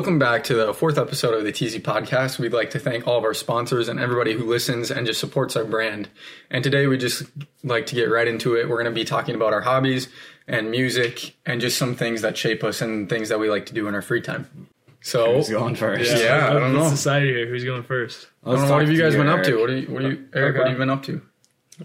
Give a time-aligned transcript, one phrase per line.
[0.00, 2.38] welcome back to the fourth episode of the TZ podcast.
[2.38, 5.56] We'd like to thank all of our sponsors and everybody who listens and just supports
[5.56, 6.08] our brand.
[6.50, 7.24] And today we just
[7.62, 8.66] like to get right into it.
[8.66, 10.08] We're going to be talking about our hobbies
[10.48, 13.74] and music and just some things that shape us and things that we like to
[13.74, 14.68] do in our free time.
[15.02, 16.16] So, Who's going first?
[16.16, 16.80] Yeah, I don't know.
[16.80, 17.46] What's decided here?
[17.46, 18.26] Who's going first?
[18.42, 19.60] I don't know what have you guys been up to?
[19.60, 20.56] What are you, what are you, Eric?
[20.56, 21.20] What have you been up to?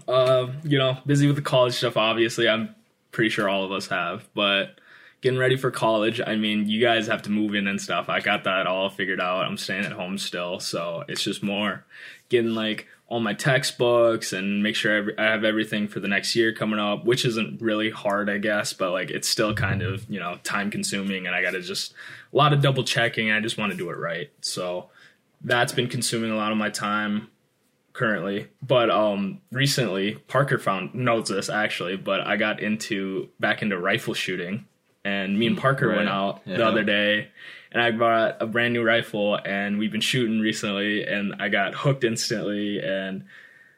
[0.08, 1.98] Uh, you know, busy with the college stuff.
[1.98, 2.74] Obviously, I'm
[3.12, 4.80] pretty sure all of us have, but
[5.26, 6.20] getting ready for college.
[6.24, 8.08] I mean, you guys have to move in and stuff.
[8.08, 9.44] I got that all figured out.
[9.44, 11.84] I'm staying at home still, so it's just more
[12.28, 16.52] getting like all my textbooks and make sure I have everything for the next year
[16.52, 20.20] coming up, which isn't really hard, I guess, but like it's still kind of you
[20.20, 21.92] know time consuming, and I got to just
[22.32, 23.32] a lot of double checking.
[23.32, 24.90] I just want to do it right, so
[25.40, 27.30] that's been consuming a lot of my time
[27.92, 33.78] currently but um recently parker found knows this actually but i got into back into
[33.78, 34.66] rifle shooting
[35.06, 36.56] and me and parker went out Yeah.
[36.58, 37.28] the other day
[37.72, 41.74] and i bought a brand new rifle and we've been shooting recently and i got
[41.74, 43.24] hooked instantly and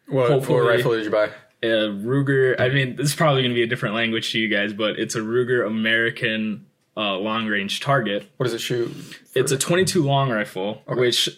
[0.07, 1.31] What, what rifle did you buy?
[1.63, 4.49] a ruger i mean this is probably going to be a different language to you
[4.49, 8.91] guys but it's a ruger american uh, long range target What does it shoot?
[9.35, 11.29] it's a 22 long rifle, which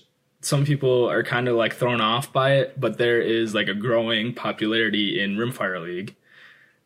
[0.41, 3.75] some people are kind of like thrown off by it, but there is like a
[3.75, 6.17] growing popularity in Rimfire League.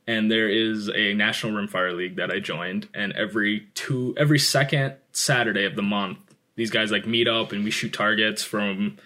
[0.07, 4.95] And there is a National Rimfire League that I joined, and every two every second
[5.13, 6.19] Saturday of the month,
[6.57, 8.99] these guys like meet up and we shoot targets from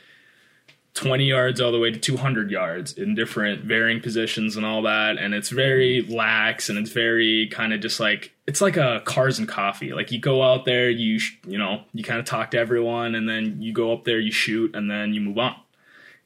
[0.94, 5.16] 20 yards all the way to 200 yards in different varying positions and all that.
[5.18, 9.38] And it's very lax and it's very kind of just like it's like a cars
[9.38, 9.92] and coffee.
[9.92, 13.28] Like you go out there you you know you kind of talk to everyone and
[13.28, 15.54] then you go up there you shoot and then you move on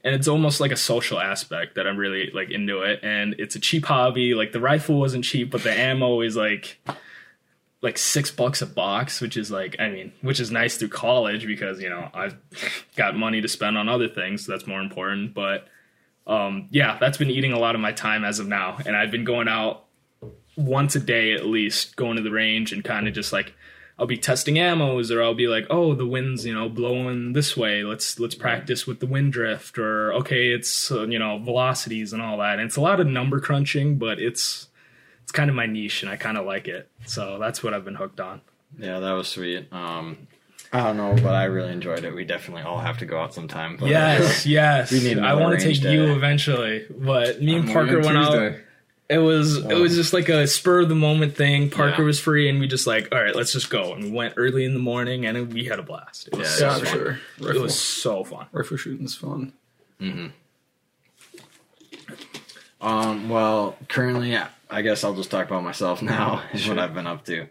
[0.04, 3.54] and it's almost like a social aspect that I'm really like into it and it's
[3.54, 6.78] a cheap hobby like the rifle wasn't cheap but the ammo is like
[7.82, 11.46] like six bucks a box, which is like, I mean, which is nice through college
[11.46, 12.36] because you know I've
[12.96, 14.46] got money to spend on other things.
[14.46, 15.34] So that's more important.
[15.34, 15.66] But
[16.26, 19.10] um, yeah, that's been eating a lot of my time as of now, and I've
[19.10, 19.84] been going out
[20.56, 23.54] once a day at least, going to the range and kind of just like
[23.98, 27.56] I'll be testing ammos, or I'll be like, oh, the wind's you know blowing this
[27.56, 27.84] way.
[27.84, 32.22] Let's let's practice with the wind drift, or okay, it's uh, you know velocities and
[32.22, 32.58] all that.
[32.58, 34.68] And it's a lot of number crunching, but it's
[35.22, 36.88] it's kind of my niche and I kind of like it.
[37.06, 38.40] So that's what I've been hooked on.
[38.78, 39.72] Yeah, that was sweet.
[39.72, 40.26] Um,
[40.72, 42.14] I don't know, but I really enjoyed it.
[42.14, 43.78] We definitely all have to go out sometime.
[43.82, 44.90] Yes, yes.
[44.90, 48.16] We need I want to take range you eventually, but me and I'm Parker went
[48.16, 48.54] out.
[49.12, 49.20] Tuesday.
[49.20, 51.70] It was it was just like a spur of the moment thing.
[51.70, 52.06] Parker Yeah.
[52.06, 53.92] was free, and we just like, all right, let's just go.
[53.94, 56.28] And we went early in the morning, and we had a blast.
[56.28, 57.18] It was, Yeah, Yeah, it I'm sure.
[57.54, 58.46] it was so fun.
[58.52, 59.52] rifle shooting's fun.
[60.00, 60.32] Mhm.
[62.80, 64.36] Um, well, currently,
[64.70, 66.42] I guess I'll just talk about myself now.
[66.52, 67.46] Is what I've been up to.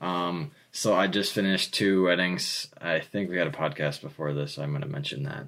[0.00, 2.68] Um, so I just finished two weddings.
[2.80, 4.54] I think we had a podcast before this.
[4.54, 5.44] So I'm going to mention that.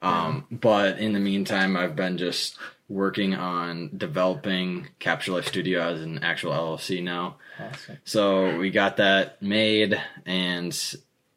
[0.00, 2.56] Um, but in the meantime, I've been just
[2.92, 7.36] working on developing Capture Life Studio as an actual LLC now.
[7.58, 7.98] Awesome.
[8.04, 10.78] So we got that made, and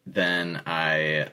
[0.06, 1.30] then I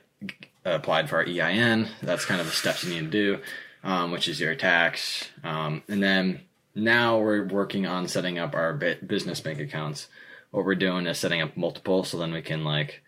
[0.65, 1.89] applied for our EIN.
[2.03, 3.39] That's kind of the steps you need to do,
[3.83, 5.29] um, which is your tax.
[5.43, 6.43] Um, and then
[6.75, 10.09] now we're working on setting up our business bank accounts.
[10.53, 13.03] What we're doing is setting up multiple, so then we can like,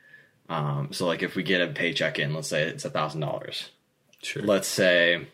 [0.48, 3.70] um, so like if we get a paycheck in, let's say it's a thousand dollars.
[4.22, 4.42] Sure.
[4.42, 5.28] Let's say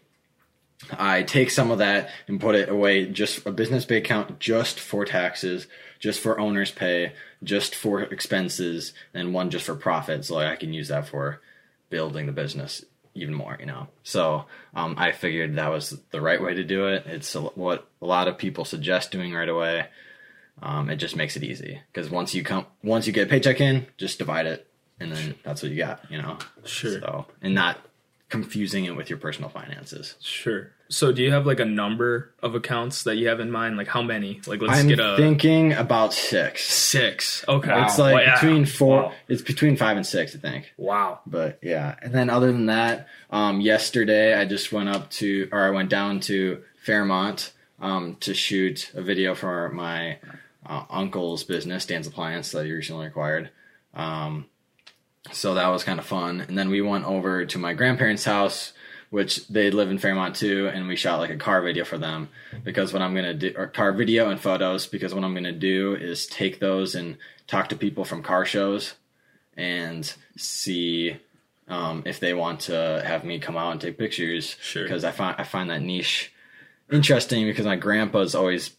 [0.98, 4.80] I take some of that and put it away, just a business bank account, just
[4.80, 5.66] for taxes,
[5.98, 10.24] just for owner's pay, just for expenses, and one just for profit.
[10.24, 11.40] So I can use that for
[11.90, 13.88] building the business even more, you know.
[14.02, 17.04] So um, I figured that was the right way to do it.
[17.06, 19.86] It's a, what a lot of people suggest doing right away.
[20.62, 23.60] Um, it just makes it easy because once you come, once you get a paycheck
[23.60, 24.66] in, just divide it,
[24.98, 26.38] and then that's what you got, you know.
[26.64, 27.00] Sure.
[27.00, 27.78] So and not
[28.30, 30.14] confusing it with your personal finances.
[30.20, 30.70] Sure.
[30.88, 33.76] So do you have like a number of accounts that you have in mind?
[33.76, 34.40] Like how many?
[34.46, 34.80] Like let's get.
[34.80, 36.64] I'm get a thinking about six.
[36.64, 37.44] six.
[37.46, 37.82] Okay.
[37.82, 39.02] It's like between four.
[39.02, 39.12] Wow.
[39.28, 40.72] It's between five and six, I think.
[40.76, 41.20] Wow.
[41.26, 45.64] But yeah, and then other than that, um, yesterday I just went up to, or
[45.64, 50.18] I went down to Fairmont um, to shoot a video for my
[50.66, 53.50] uh, uncle's business, Dan's Appliance, that he recently acquired.
[53.94, 54.46] Um,
[55.32, 56.40] so that was kind of fun.
[56.42, 58.72] And then we went over to my grandparents' house,
[59.10, 62.28] which they live in Fairmont too, and we shot like a car video for them
[62.64, 65.94] because what I'm gonna do, or car video and photos, because what I'm gonna do
[65.94, 68.94] is take those and talk to people from car shows
[69.56, 71.16] and see
[71.68, 74.56] um, if they want to have me come out and take pictures.
[74.60, 74.82] Sure.
[74.82, 76.32] Because I find I find that niche
[76.90, 78.70] interesting because my grandpa's always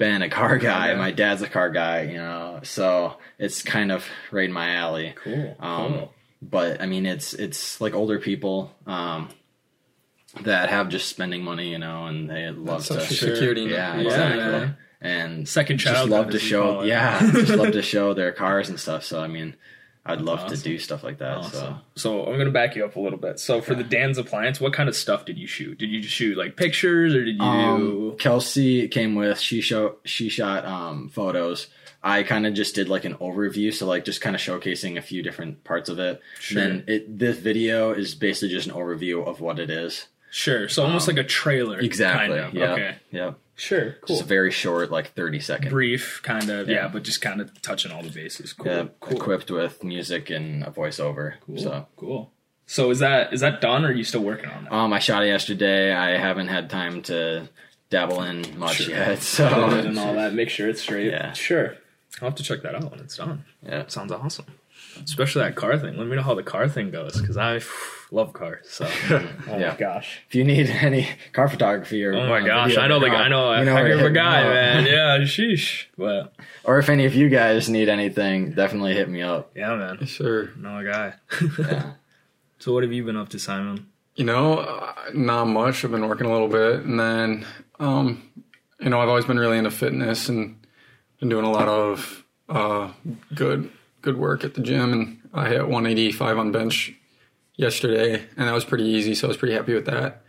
[0.00, 0.88] been a car guy.
[0.88, 0.94] guy.
[0.96, 5.14] My dad's a car guy, you know, so it's kind of right in my alley.
[5.22, 5.56] Cool.
[5.60, 6.14] Um, cool.
[6.42, 9.28] but I mean, it's it's like older people um,
[10.42, 13.62] that have just spending money, you know, and they love Social to security.
[13.62, 14.06] yeah, net.
[14.06, 14.38] exactly.
[14.38, 14.76] man.
[15.02, 19.04] And Second just love to show, yeah, just love to show their cars and stuff.
[19.04, 19.54] So I mean,
[20.12, 21.38] I'd love to do stuff like that.
[21.38, 21.80] Awesome.
[21.96, 23.38] So I'm gonna back you up a little bit.
[23.40, 25.78] So for the Dan's appliance, what kind of stuff did you shoot?
[25.78, 28.16] Did you just shoot like pictures, or did you um, do?
[28.18, 31.68] Kelsey came with she show she shot um, photos.
[32.02, 35.02] I kind of just did like an overview, so like just kind of showcasing a
[35.02, 36.20] few different parts of it.
[36.38, 36.62] Sure.
[36.62, 40.06] Then it this video is basically just an overview of what it is.
[40.30, 40.68] Sure.
[40.68, 41.78] So almost like a trailer.
[41.78, 42.38] um, Exactly.
[42.38, 42.54] Kind of.
[42.54, 42.72] Yeah.
[42.72, 42.94] Okay.
[43.10, 43.32] Yeah.
[43.60, 43.92] Sure.
[44.00, 44.16] Cool.
[44.16, 45.68] Just a very short, like thirty second.
[45.70, 46.68] Brief, kind of.
[46.68, 46.76] Yeah.
[46.76, 46.88] Yeah.
[46.88, 48.52] but just kind of touching all the bases.
[48.54, 48.66] Cool.
[48.72, 49.16] Yeah, cool.
[49.18, 51.34] equipped with music and a voiceover.
[51.46, 51.58] Cool.
[51.58, 52.32] So, cool.
[52.66, 54.72] So is that is that done, or are you still working on that?
[54.72, 55.92] um, I shot it yesterday.
[55.92, 57.48] I haven't had time to
[57.90, 58.94] dabble in much Sure.
[58.94, 59.18] yet.
[59.22, 60.32] So, and all that.
[60.32, 61.10] Make sure it's straight.
[61.10, 61.32] Yeah.
[61.34, 61.74] Sure.
[62.22, 63.44] I'll have to check that out when it's done.
[63.62, 63.86] yeah.
[63.88, 64.46] Sounds awesome.
[65.02, 65.96] Especially that car thing.
[65.96, 67.60] Let me know how the car thing goes because I
[68.10, 68.66] love cars.
[68.68, 69.28] So, oh
[69.58, 69.70] Yeah.
[69.70, 70.20] my gosh.
[70.28, 73.24] If you need any car photography or Oh my uh, gosh, I know the guy.
[73.24, 73.56] I know.
[73.58, 74.48] you know I where hear a guy, up.
[74.52, 74.86] man.
[74.86, 75.86] Yeah, sheesh.
[75.96, 76.32] Well,
[76.64, 79.52] Or if any of you guys need anything, definitely hit me up.
[79.56, 80.04] yeah, man.
[80.06, 80.50] Sure.
[80.56, 81.14] Know a guy.
[81.58, 81.92] Yeah.
[82.58, 83.86] so, what have you been up to, Simon?
[84.16, 85.84] You know, uh, not much.
[85.84, 87.46] I've been working a little bit, and then,
[87.78, 88.22] um,
[88.80, 90.56] you know, I've always been really into fitness and
[91.20, 92.90] been doing a lot of uh,
[93.34, 93.70] good
[94.02, 94.92] good work at the gym.
[94.92, 96.94] And I hit 185 on bench
[97.56, 99.14] yesterday, and that was pretty easy.
[99.14, 100.22] So I was pretty happy with that.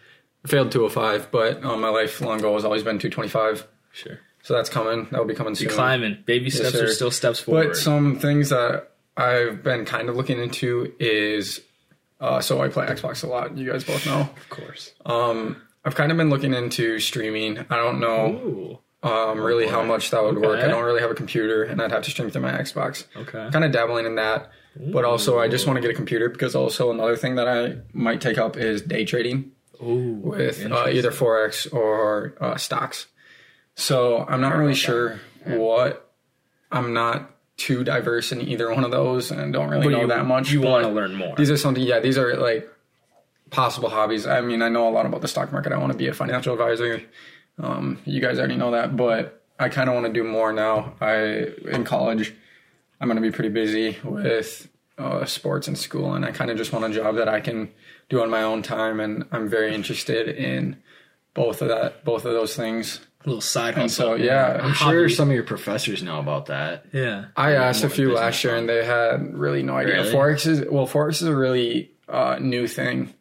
[0.44, 3.68] I failed 205, but um, my lifelong goal has always been 225.
[3.92, 4.20] Sure.
[4.44, 5.08] So that's coming.
[5.12, 5.68] That will be coming soon.
[5.68, 6.24] You're climbing.
[6.26, 7.70] Baby steps are still steps forward.
[7.70, 11.62] But some things that I've been kind of looking into is
[12.20, 13.58] uh, so I play Xbox a lot.
[13.58, 14.22] You guys both know.
[14.22, 14.94] of course.
[15.06, 17.60] Um, I've kind of been looking into streaming.
[17.70, 18.80] I don't know Ooh.
[19.04, 20.64] Um, really how much that would work.
[20.64, 23.06] I don't really have a computer, and I'd have to stream through my Xbox.
[23.16, 23.50] Okay.
[23.52, 26.56] Kind of dabbling in that, but also I just want to get a computer because
[26.56, 29.52] also another thing that I might take up is day trading
[29.82, 30.20] Ooh.
[30.24, 33.08] with uh, either forex or uh, stocks.
[33.76, 36.08] So I'm not really sure what.
[36.72, 40.08] I'm not too diverse in either one of those, and don't really But know you,
[40.08, 40.52] that much.
[40.52, 41.36] You want to learn more.
[41.36, 41.84] These are something.
[41.84, 42.70] Yeah, these are like
[43.50, 44.26] possible hobbies.
[44.26, 45.74] I mean, I know a lot about the stock market.
[45.74, 47.02] I want to be a financial advisor.
[47.62, 50.96] Um, you guys already know that, but I kind of want to do more now.
[51.00, 52.34] I in college,
[53.00, 54.68] I'm going to be pretty busy with
[54.98, 57.70] uh, sports and school, and I kind of just want a job that I can
[58.10, 59.00] do on my own time.
[59.00, 60.78] And I'm very interested in
[61.34, 63.00] both of that, both of those things.
[63.24, 64.06] a little side And hustle.
[64.10, 66.86] so, yeah, I'm sure some of your professors know about that.
[66.92, 67.26] yeah.
[67.38, 70.02] I asked a few last year, and they had really no idea.
[70.02, 70.14] Really?
[70.14, 73.14] Forex is well, forex is a really uh, new thing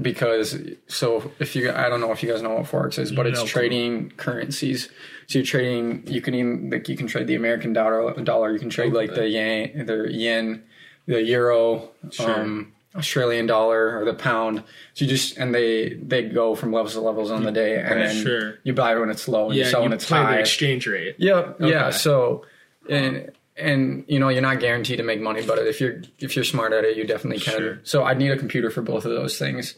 [0.00, 3.26] because so if you I don't know if you guys know what forex is, but
[3.26, 4.88] it's No trading currencies.
[5.26, 6.04] So you're trading.
[6.06, 8.12] You can even like you can trade the American dollar.
[8.22, 8.52] Dollar.
[8.52, 10.62] You can trade like the yen, the yen,
[11.06, 12.40] the euro, Sure.
[12.40, 14.62] um, Australian dollar, or the pound.
[14.94, 18.00] So you just and they they go from levels to levels on the day, and
[18.00, 18.58] then Sure.
[18.64, 20.34] you buy when it's low and Yeah, you sell you when it's high.
[20.34, 21.16] the exchange rate.
[21.18, 21.56] Yep.
[21.60, 21.90] Yeah.
[21.90, 22.44] So,
[22.88, 26.44] and and you know you're not guaranteed to make money, but if you're if you're
[26.44, 27.58] smart at it, you definitely can.
[27.58, 27.80] Sure.
[27.82, 29.74] So I'd need a computer for both of those things,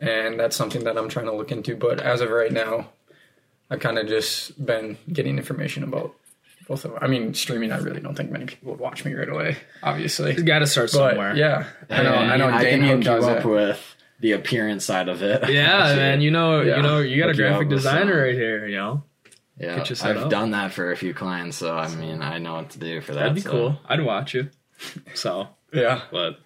[0.00, 1.76] and that's something that I'm trying to look into.
[1.76, 2.88] But as of right now,
[3.70, 6.14] I've kind of just been getting information about
[6.66, 6.92] both of.
[7.00, 7.72] I mean, streaming.
[7.72, 9.56] I really don't think many people would watch me right away.
[9.82, 11.34] Obviously, You got to start but somewhere.
[11.36, 12.14] yeah, I know.
[12.14, 12.48] And I know.
[12.48, 13.48] I Damien does up it.
[13.48, 15.48] with the appearance side of it.
[15.50, 16.20] Yeah, man.
[16.20, 16.76] You know, Yeah.
[16.76, 18.66] you know, you got a graphic designer right here.
[18.66, 19.02] You know,
[19.58, 20.30] Yeah, Get you set I've up.
[20.30, 23.12] done that for a few clients, so I mean, I know what to do for
[23.14, 23.20] that.
[23.20, 23.50] that'd be so.
[23.50, 23.80] cool.
[23.86, 24.50] I'd watch you.
[25.14, 26.02] So, Yeah.
[26.12, 26.38] but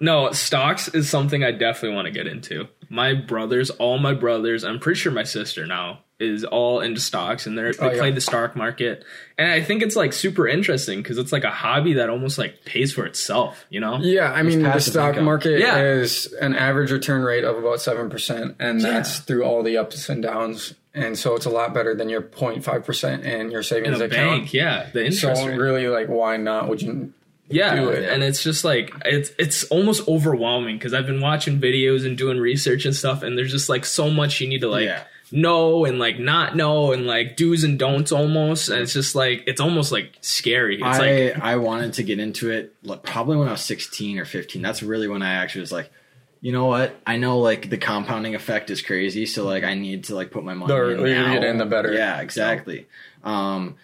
[0.00, 2.68] no, stocks is something I definitely want to get into.
[2.88, 7.46] My brothers, all my brothers, I'm pretty sure my sister now is all into stocks,
[7.46, 7.98] and they're oh, they Oh, yeah.
[7.98, 9.04] play the stock market,
[9.36, 12.64] and I think it's like super interesting because it's like a hobby that almost like
[12.64, 13.64] pays for itself.
[13.70, 13.98] You know?
[14.00, 15.24] Yeah, I mean the stock income.
[15.26, 15.76] market Yeah.
[15.78, 20.08] is an average return rate of about seven percent, and that's through all the ups
[20.08, 20.74] and downs.
[20.96, 24.04] And so it's a lot better than your 0.5 percent in your In savings a
[24.06, 24.10] account.
[24.40, 25.58] bank, yeah, the So interest rate.
[25.58, 26.68] really, like, why not?
[26.68, 27.12] Would you?
[27.48, 28.08] Yeah, do it.
[28.08, 32.38] and it's just like it's it's almost overwhelming because I've been watching videos and doing
[32.38, 35.04] research and stuff, and there's just like so much you need to like Yeah.
[35.30, 39.44] know and like not know and like do's and don'ts almost, and it's just like
[39.46, 40.76] it's almost like scary.
[40.76, 44.18] It's I like I wanted to get into it like, probably when I was 16
[44.18, 44.60] or 15.
[44.60, 45.92] That's really when I actually was like,
[46.40, 46.94] you know what?
[47.06, 50.44] I know like the compounding effect is crazy, so like I need to like put
[50.44, 51.92] my money The in earlier you get in, the better.
[51.92, 52.86] Yeah, exactly.
[53.24, 53.76] Um,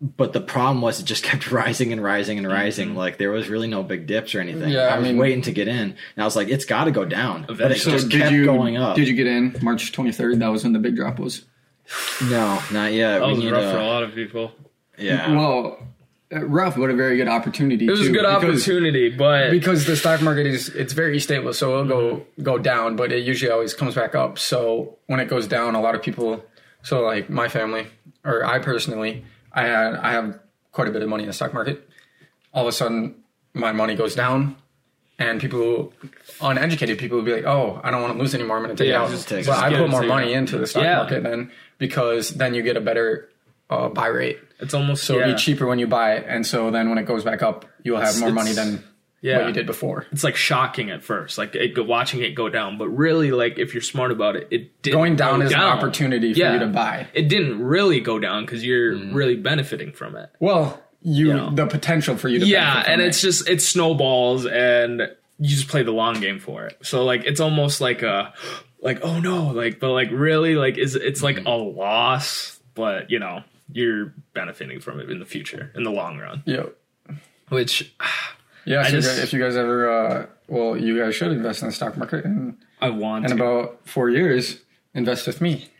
[0.00, 2.88] but the problem was it just kept rising and rising and rising.
[2.90, 2.96] Mm-hmm.
[2.98, 4.70] Like there was really no big dips or anything.
[4.70, 6.84] Yeah, I, I was mean- waiting to get in, and I was like, it's got
[6.84, 7.42] to go down.
[7.46, 7.92] But it Eventually.
[7.96, 8.96] just kept going up.
[8.96, 10.38] Did you get in March 23rd?
[10.38, 11.44] That was when the big drop was.
[12.22, 13.18] no, not yet.
[13.20, 14.52] that we was need rough a- for a lot of people.
[14.98, 15.32] Yeah.
[15.34, 15.78] Well,
[16.30, 17.86] Uh, rough, but a very good opportunity.
[17.86, 21.80] It was a good opportunity, but because the stock market is it's very stable, so
[21.80, 24.38] it'll go go down, but it usually always comes back up.
[24.38, 26.44] So when it goes down, a lot of people,
[26.82, 27.86] so like my family
[28.24, 30.38] or I personally, I had I have
[30.72, 31.88] quite a bit of money in the stock market.
[32.52, 33.14] All of a sudden,
[33.54, 34.56] my money goes down,
[35.18, 35.94] and people,
[36.42, 38.58] uneducated people, will be like, "Oh, I don't want to lose anymore.
[38.58, 39.62] I'm going to take Yeah, it out." just take but it.
[39.64, 40.38] I Get put it, more money out.
[40.38, 40.96] into the stock Yeah.
[40.96, 43.30] market then because then you get a better
[43.70, 44.38] uh, buy rate.
[44.60, 45.22] it's almost So yeah.
[45.24, 47.64] it'll be cheaper when you buy it, and so then when it goes back up,
[47.82, 48.82] you'll have It's- more money than
[49.20, 49.38] yeah.
[49.38, 50.06] what you did before.
[50.12, 52.78] It's like shocking at first, like it, watching it go down.
[52.78, 55.60] But really, like if you're smart about it, it didn't Going down go is an
[55.60, 56.54] opportunity for Yeah.
[56.54, 57.06] you to buy.
[57.14, 59.14] It didn't really go down because you're Mm.
[59.14, 60.30] really benefiting from it.
[60.40, 61.50] Well, you know.
[61.54, 63.06] the potential for you to Yeah, benefit from and it.
[63.08, 65.00] it's just it snowballs, and
[65.40, 66.76] you just play the long game for it.
[66.82, 68.32] So like it's almost like a
[68.82, 73.18] like oh no, like but like really like is it's like a loss, but you
[73.18, 76.42] know you're benefiting from it in the future in the long run.
[76.46, 76.64] yeah.
[77.48, 77.94] Which
[78.64, 81.72] Yeah, so just- if you guys ever, uh, well, you guys should invest in the
[81.74, 83.42] stock market, and I want in to.
[83.42, 84.58] about four years,
[84.94, 85.70] invest with me.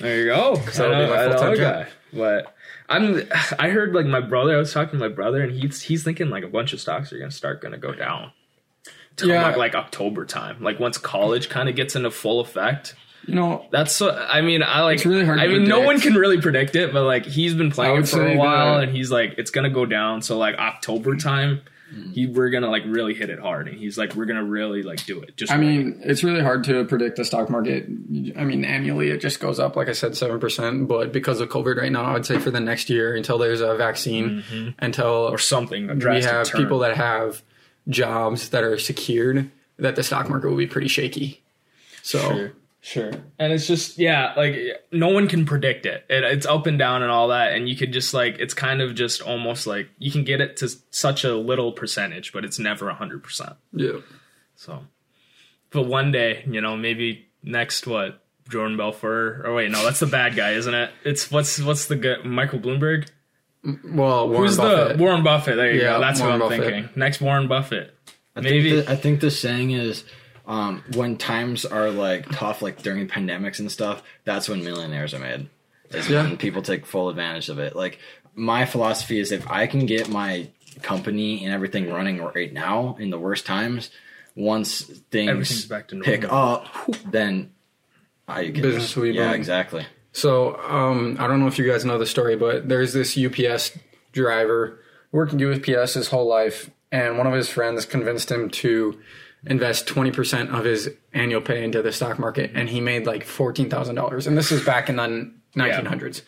[0.00, 0.56] There you go.
[0.56, 1.74] that'll be my full-time a job.
[1.84, 1.88] guy.
[2.12, 2.54] But
[2.88, 3.22] I'm.
[3.58, 4.54] I heard like my brother.
[4.54, 7.12] I was talking to my brother, and he's he's thinking like a bunch of stocks
[7.12, 8.32] are gonna start gonna go down.
[9.22, 9.42] Yeah.
[9.42, 12.94] like, like October time, like once college kind of gets into full effect.
[13.26, 14.62] You know, That's what I mean.
[14.62, 14.96] I like.
[14.96, 17.70] It's really hard I mean, no one can really predict it, but like he's been
[17.72, 20.22] playing it for a while, that- and he's like, it's gonna go down.
[20.22, 21.60] So like October time,
[21.94, 22.10] Mm-hmm.
[22.10, 25.06] he we're gonna like really hit it hard, and he's like, we're gonna really like
[25.06, 25.36] do it.
[25.36, 27.84] Just I mean, it's really hard to predict the stock market.
[28.36, 30.88] I mean, annually it just goes up, like I said, seven percent.
[30.88, 33.76] But because of COVID right now, I'd say for the next year until there's a
[33.76, 35.86] vaccine, until or something.
[36.00, 36.60] We have turn.
[36.60, 37.44] people that have
[37.88, 41.40] jobs that are secured, that the stock market will be pretty shaky.
[42.02, 42.52] So Sure,
[42.86, 43.10] sure.
[43.38, 44.56] And it's just yeah, like
[44.92, 46.04] no one can predict it.
[46.08, 46.22] it.
[46.22, 48.94] It's up and down and all that, and you could just like it's kind of
[48.94, 52.88] just almost like you can get it to such a little percentage, but it's never
[52.88, 53.54] a hundred percent.
[53.72, 53.98] yeah,
[54.54, 54.84] So,
[55.70, 60.06] but one day, you know, maybe next what Jordan Belfort or wait, no, that's the
[60.06, 60.90] bad guy, isn't it?
[61.04, 63.08] It's what's what's the good Michael Bloomberg?
[63.64, 64.96] Mm, well, Warren Who's Buffett.
[64.96, 65.56] the Warren Buffett?
[65.56, 66.00] There you Yeah, go.
[66.00, 66.72] That's Warren what I'm Buffett.
[66.74, 66.92] thinking.
[67.00, 67.92] Next Warren Buffett.
[68.36, 70.04] I Maybe- think the, I think the saying is
[70.46, 75.18] um, when times are like tough, like during pandemics and stuff, that's when millionaires are
[75.18, 75.48] made.
[75.90, 76.22] Is Yeah.
[76.22, 77.76] when people take full advantage of it.
[77.76, 77.98] Like
[78.34, 80.48] my philosophy is if I can get my
[80.82, 83.90] company and everything running right now in the worst times,
[84.34, 86.66] once things back to pick up,
[87.10, 87.52] then
[88.28, 89.40] I can Business will be yeah booming.
[89.40, 89.86] exactly.
[90.12, 93.78] So um, I don't know if you guys know the story, but there's this UPS
[94.12, 94.80] driver
[95.12, 98.98] working with UPS his whole life, and one of his friends convinced him to
[99.46, 104.26] invest 20% of his annual pay into the stock market, and he made like $14,000.
[104.26, 106.22] And this is back in the 1900s.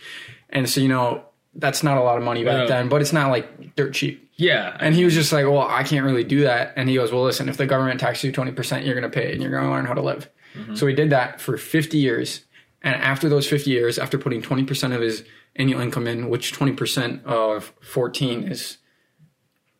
[0.50, 2.68] And so, you know, that's not a lot of money back No.
[2.68, 4.25] then, but it's not like dirt cheap.
[4.37, 6.72] Yeah, And he was just like, well, I can't really do that.
[6.76, 9.30] And he goes, well, listen, if the government taxes you 20%, you're going to pay
[9.30, 10.30] it and you're going to learn how to live.
[10.54, 10.76] Mm-hmm.
[10.76, 12.44] So he did that for 50 years.
[12.82, 15.25] And after those 50 years, after putting 20% of his
[15.56, 18.78] annual income in, which 20% of 14 is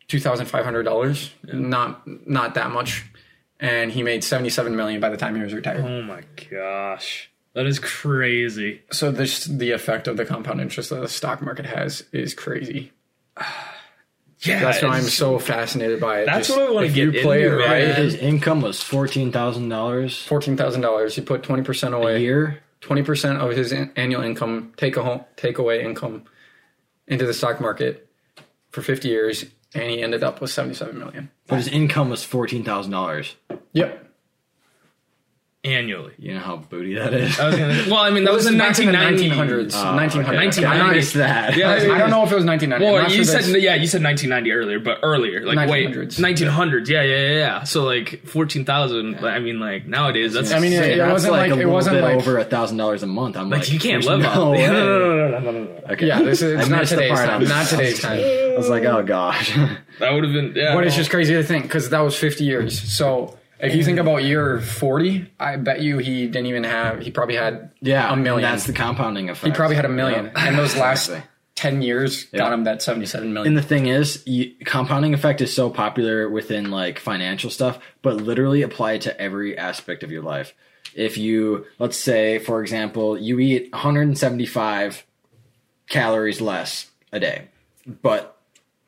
[0.09, 3.05] $2,500, not, not that much.
[3.61, 5.85] And he made 77 million by the time he was retired.
[5.85, 7.31] Oh my gosh.
[7.55, 8.83] That is crazy.
[8.93, 12.93] So this, the effect of the compound interest that the stock market has is crazy.
[14.43, 14.61] Yeah.
[14.61, 16.27] That's why I'm so fascinated by it.
[16.27, 17.71] That's Just what I wanna if get you play into, it man.
[17.89, 17.95] right.
[17.97, 21.17] His income was fourteen thousand dollars fourteen thousand dollars.
[21.17, 22.23] He put twenty percent a away.
[22.23, 22.63] year.
[22.81, 26.23] Twenty percent of his an- annual income, take a home, take away income,
[27.09, 28.09] into the stock market
[28.71, 29.45] for fifty years,
[29.75, 31.31] and he ended up with seventy-seven million.
[31.47, 33.37] But his income was fourteen thousand dollars.
[33.73, 34.08] Yep.
[35.65, 36.13] Annually.
[36.19, 37.39] You know how booty that is.
[37.39, 39.71] I was gonna, well, I mean, that was in Back in the 1990.
[39.71, 39.75] 1900s.
[39.75, 40.65] Oh, 1900s.
[40.65, 41.57] I'm I not- missed that.
[41.57, 42.85] Yeah, I don't know if it was 1990.
[42.85, 46.19] Well, you sure said that's- yeah, you said 1990 earlier, but earlier, like wait, 1900s.
[46.21, 46.89] 1900s.
[46.89, 47.63] Yeah, yeah, yeah, yeah.
[47.65, 49.17] So like 14,000.
[49.25, 52.01] I mean, like nowadays, that's I mean, it- Say, it wasn't like, like- it wasn't
[52.01, 53.37] like- over a thousand dollars a month.
[53.37, 54.53] I'm like, like you can't live no off.
[54.53, 54.67] way.
[54.67, 55.71] No, no, no, no, no, no, no.
[55.91, 56.07] Okay.
[56.07, 57.45] Yeah, this is not today's time.
[57.45, 58.21] Not today's time.
[58.21, 59.55] I was like, oh gosh.
[59.99, 60.53] That would have been.
[60.55, 62.81] Yeah, But it's just crazy to think because that was 50 years.
[62.81, 67.01] So if you think about year 40, I bet you he didn't even have.
[67.01, 68.51] He probably had yeah, a million.
[68.51, 69.47] That's the compounding effect.
[69.47, 70.33] he probably had a million, Yeah.
[70.49, 71.29] and those last Exactly.
[71.57, 73.49] 10 years got him that 77 million.
[73.49, 78.17] And the thing is, you, compounding effect is so popular within like financial stuff, but
[78.19, 80.55] literally apply it to every aspect of your life.
[80.95, 85.05] If you, let's say, for example, you eat 175
[85.89, 87.49] calories less a day,
[87.87, 88.38] but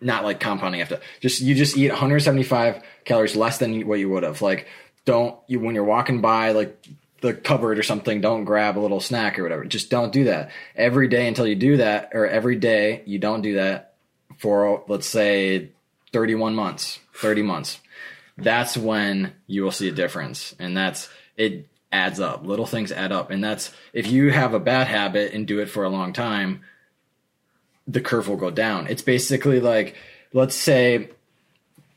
[0.01, 4.23] not like compounding after just you just eat 175 calories less than what you would
[4.23, 4.41] have.
[4.43, 4.67] Like,
[5.05, 6.87] don't you when you're walking by like
[7.21, 9.65] the cupboard or something, don't grab a little snack or whatever.
[9.65, 13.43] Just don't do that every day until you do that, or every day you don't
[13.43, 13.95] do that
[14.39, 15.69] for let's say
[16.13, 17.79] 31 months, 30 months,
[18.39, 20.55] that's when you will see a difference.
[20.59, 22.45] And that's it adds up.
[22.45, 23.31] Little things add up.
[23.31, 26.63] And that's if you have a bad habit and do it for a long time,
[27.91, 28.87] the curve will go down.
[28.87, 29.97] It's basically like
[30.33, 31.11] let's say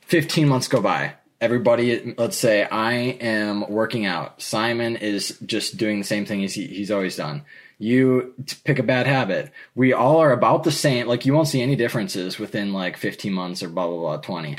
[0.02, 1.14] 15 months go by.
[1.40, 4.42] Everybody, let's say I am working out.
[4.42, 7.44] Simon is just doing the same thing as he, he's always done.
[7.80, 8.34] You
[8.64, 9.52] pick a bad habit.
[9.76, 11.08] We all are about the same.
[11.08, 14.56] Like you won't see any differences within like 15 months or blah, blah, blah, 20.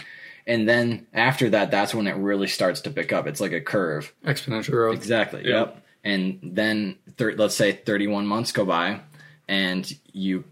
[0.46, 3.26] And then after that, that's when it really starts to pick up.
[3.26, 4.12] It's like a curve.
[4.26, 4.96] Exponential growth.
[4.96, 5.42] Exactly.
[5.46, 5.60] Yeah.
[5.60, 5.84] Yep.
[6.04, 9.00] And then thir- let's say 31 months go by
[9.48, 10.44] and you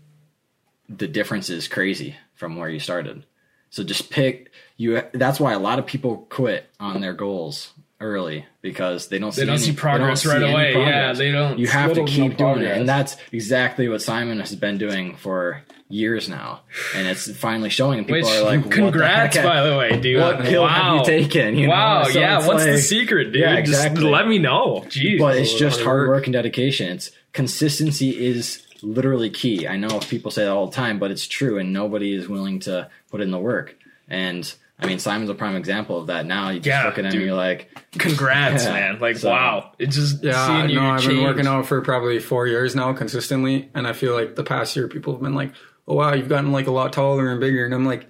[0.99, 3.25] the difference is crazy from where you started.
[3.71, 8.45] So just pick you that's why a lot of people quit on their goals early
[8.63, 10.73] because they don't see They don't any- see progress don't right see away.
[10.75, 12.77] Yeah, they don't- You have to keep no doing it.
[12.77, 16.63] And that's exactly what Simon has been doing for years now.
[16.97, 19.45] And it's finally showing and people Which, are like, what the congrats, heck?
[19.45, 20.21] by the way, dude.
[20.21, 21.73] What pill have you taken, you know?
[21.75, 22.45] wow, So yeah.
[22.47, 23.43] What's the secret, dude?
[23.43, 24.05] Yeah, Just exactly.
[24.11, 24.83] let me know.
[24.89, 25.19] Jeez.
[25.21, 26.89] but it's just hard work and dedication.
[26.91, 29.67] It's consistency is literally key.
[29.67, 32.61] I know people say that all the time, but it's true, and nobody is willing
[32.61, 33.77] to put in the work.
[34.09, 36.27] And I mean, Simon's a prime example of that.
[36.27, 37.23] Now you just yeah, look at him, dude.
[37.23, 38.73] you're like, congrats, Yeah.
[38.73, 38.99] man.
[39.01, 39.73] Like, So- wow.
[39.79, 42.93] It's just Yeah, seeing you no, I've been working out for probably four years now
[42.93, 45.53] consistently, and I feel like the past year people have been like,
[45.87, 48.07] "Oh wow, you've gotten like a lot taller and bigger," and I'm like,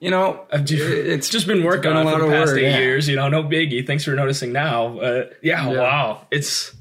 [0.00, 2.48] you know, I've it's It's just been working been a lot for the of past
[2.52, 2.78] work, eight yeah.
[2.78, 3.08] years.
[3.08, 3.86] You know, no biggie.
[3.86, 4.98] Thanks for noticing now.
[4.98, 5.80] Uh, yeah, Yeah.
[5.80, 6.26] wow.
[6.30, 6.74] It's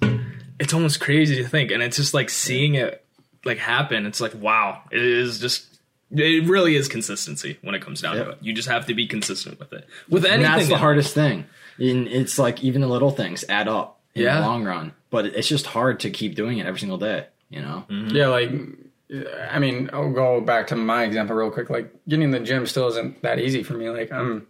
[0.59, 3.00] it's almost crazy to think, and it's just like seeing it
[3.45, 4.05] like happen.
[4.05, 4.81] It's like wow.
[4.91, 5.67] It is just.
[6.13, 8.25] It really is consistency when it comes down Yep.
[8.25, 8.38] to it.
[8.41, 9.88] You just have to be consistent with it.
[10.10, 11.45] With and anything, that's the in- hardest thing.
[11.79, 14.41] And it's like even the little things add up in Yeah.
[14.41, 14.91] the long run.
[15.10, 17.27] But it's just hard to keep doing it every single day.
[17.50, 18.16] You know, mm-hmm.
[18.16, 18.51] yeah, like.
[19.50, 21.70] I mean, I'll go back to my example real quick.
[21.70, 23.89] Like getting in the gym still isn't that easy for me.
[23.89, 24.48] Like I'm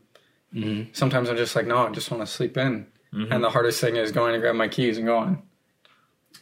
[0.54, 0.89] mm-hmm.
[0.94, 2.86] sometimes I'm just like, no, I just want to sleep in.
[3.13, 3.32] Mm-hmm.
[3.32, 5.42] And the hardest thing is going to grab my keys and going.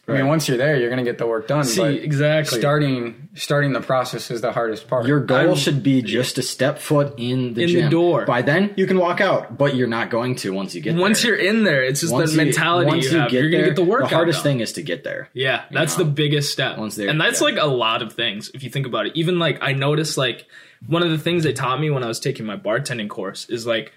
[0.10, 1.63] I mean, once you're there, you're gonna get the work done.
[1.63, 2.60] See, exactly.
[2.60, 5.06] starting starting the process is the hardest part.
[5.08, 8.26] your goal I'm- should be just to step foot in the In the door.
[8.26, 11.22] By then, you can walk out, but you're not going to once you get Once
[11.22, 11.32] there.
[11.36, 13.32] you're in there, it's just Once the you- mentality once you have.
[13.32, 14.02] You're gonna get the work.
[14.10, 15.30] The hardest thing is to get there.
[15.34, 16.04] Yeah, that's know?
[16.04, 16.78] the biggest step.
[16.78, 17.45] Once they're- and that's yeah.
[17.45, 19.13] like a lot of things if you think about it.
[19.15, 20.45] Even like I noticed like
[20.88, 23.65] one of the things they taught me when I was taking my bartending course is
[23.67, 23.91] like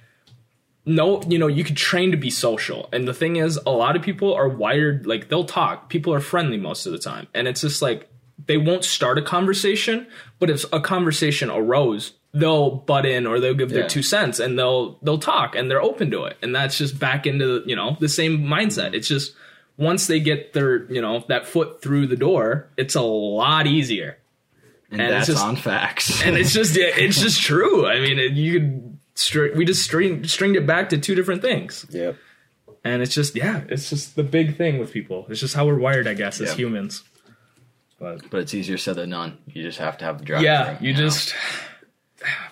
[0.85, 2.89] no, you know, you could train to be social.
[2.93, 5.89] And the thing is a lot of people are wired like they'll talk.
[5.89, 7.29] People are friendly most of the time.
[7.35, 8.09] And it's just like
[8.47, 10.07] they won't start a conversation,
[10.41, 13.89] but if a conversation arose, they'll butt in or they'll give their Yeah.
[13.89, 16.37] two cents and they'll they'll talk and they're open to it.
[16.43, 18.87] And that's just back into, you know, the same mindset.
[18.87, 18.95] Mm-hmm.
[18.97, 19.35] It's just
[19.77, 24.19] once they get their, you know, that foot through the door, it's a lot easier.
[24.91, 26.23] And, And it's that's just- on facts.
[26.25, 27.87] And it's just, it's just true.
[27.87, 31.43] I mean, it, you could, str- we just string, stringed it back to two different
[31.43, 31.87] things.
[31.91, 32.13] Yeah.
[32.85, 35.27] And it's just, yeah, it's just the big thing with people.
[35.29, 36.57] It's just how we're wired, I guess, as Yeah.
[36.57, 37.05] humans.
[38.01, 39.39] But But it's easier said than done.
[39.47, 40.43] You just have to have the drive.
[40.43, 40.99] yeah, through, you know?
[41.01, 41.35] just,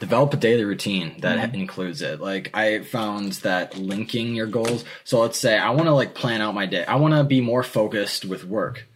[0.01, 1.55] develop a daily routine that Mm-hmm.
[1.61, 2.20] includes it.
[2.20, 4.85] Like I found that linking your goals.
[5.05, 6.85] So let's say I want to like plan out my day.
[6.85, 8.87] I want to be more focused with work.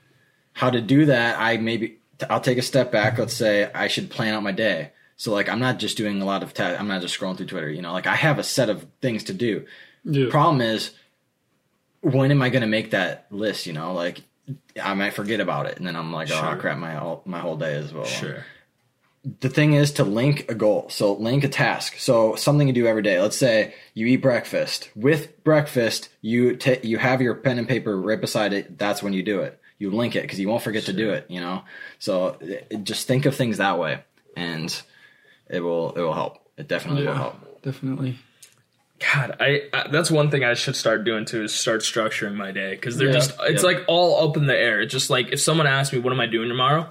[0.52, 1.38] How to do that?
[1.40, 1.98] I maybe
[2.28, 3.18] I'll take a step back.
[3.18, 4.90] Let's say I should plan out my day.
[5.16, 6.80] So like I'm not just doing a lot of tasks.
[6.80, 7.70] I'm not just scrolling through Twitter.
[7.70, 9.66] You know, like I have a set of things to do.
[10.04, 10.30] Yeah.
[10.30, 10.90] Problem is,
[12.00, 13.66] when am I going to make that list?
[13.66, 14.22] You know, like
[14.82, 17.56] I might forget about it, and then I'm like, oh crap, my whole, my whole
[17.56, 18.44] day as well sure.
[19.40, 20.86] the thing is to link a goal.
[20.90, 21.98] So link a task.
[21.98, 23.20] So something you do every day.
[23.20, 24.90] Let's say you eat breakfast.
[24.94, 28.78] With breakfast, you ta you have your pen and paper right beside it.
[28.78, 29.58] That's when you do it.
[29.78, 31.26] You link it because you won't forget to do it.
[31.30, 31.62] You know.
[31.98, 34.04] So it, just think of things that way,
[34.36, 34.82] and
[35.54, 36.38] it will it will help.
[36.56, 37.62] It definitely will help.
[37.62, 38.18] definitely.
[39.12, 42.52] God, I, I that's one thing I should start doing too is start structuring my
[42.52, 43.14] day because they're Yeah.
[43.14, 43.68] just it's Yeah.
[43.70, 44.80] like all up in the air.
[44.80, 46.88] It's just like if someone asks me what am I doing tomorrow,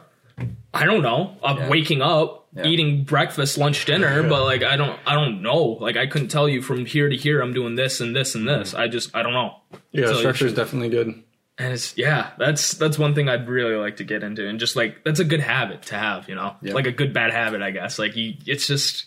[0.74, 1.38] I don't know.
[1.44, 1.70] I'm Yeah.
[1.70, 2.66] waking up, Yeah.
[2.68, 5.78] eating breakfast, lunch, dinner, but like I don't I don't know.
[5.80, 8.48] Like I couldn't tell you from here to here I'm doing this and this and
[8.48, 8.74] this.
[8.76, 9.56] I just I don't know.
[9.92, 11.24] Yeah, structure is definitely good.
[11.58, 14.76] And it's yeah, that's that's one thing I'd really like to get into, and just
[14.76, 16.74] like that's a good habit to have, you know, Yeah.
[16.74, 18.00] like a good bad habit, I guess.
[18.00, 19.06] Like you, it's just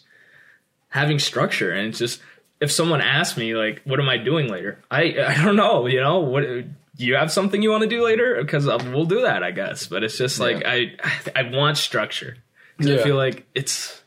[0.90, 2.20] having structure, and it's just
[2.60, 6.00] if someone asks me like, "What am I doing later?" I I don't know, you
[6.00, 6.64] know, what do
[6.98, 8.38] you have something you want to do later?
[8.40, 9.86] Because we'll do that, I guess.
[9.88, 10.92] But it's just like I
[11.34, 12.36] I want structure
[12.78, 13.02] 'Cause I Yeah.
[13.02, 14.02] feel like it's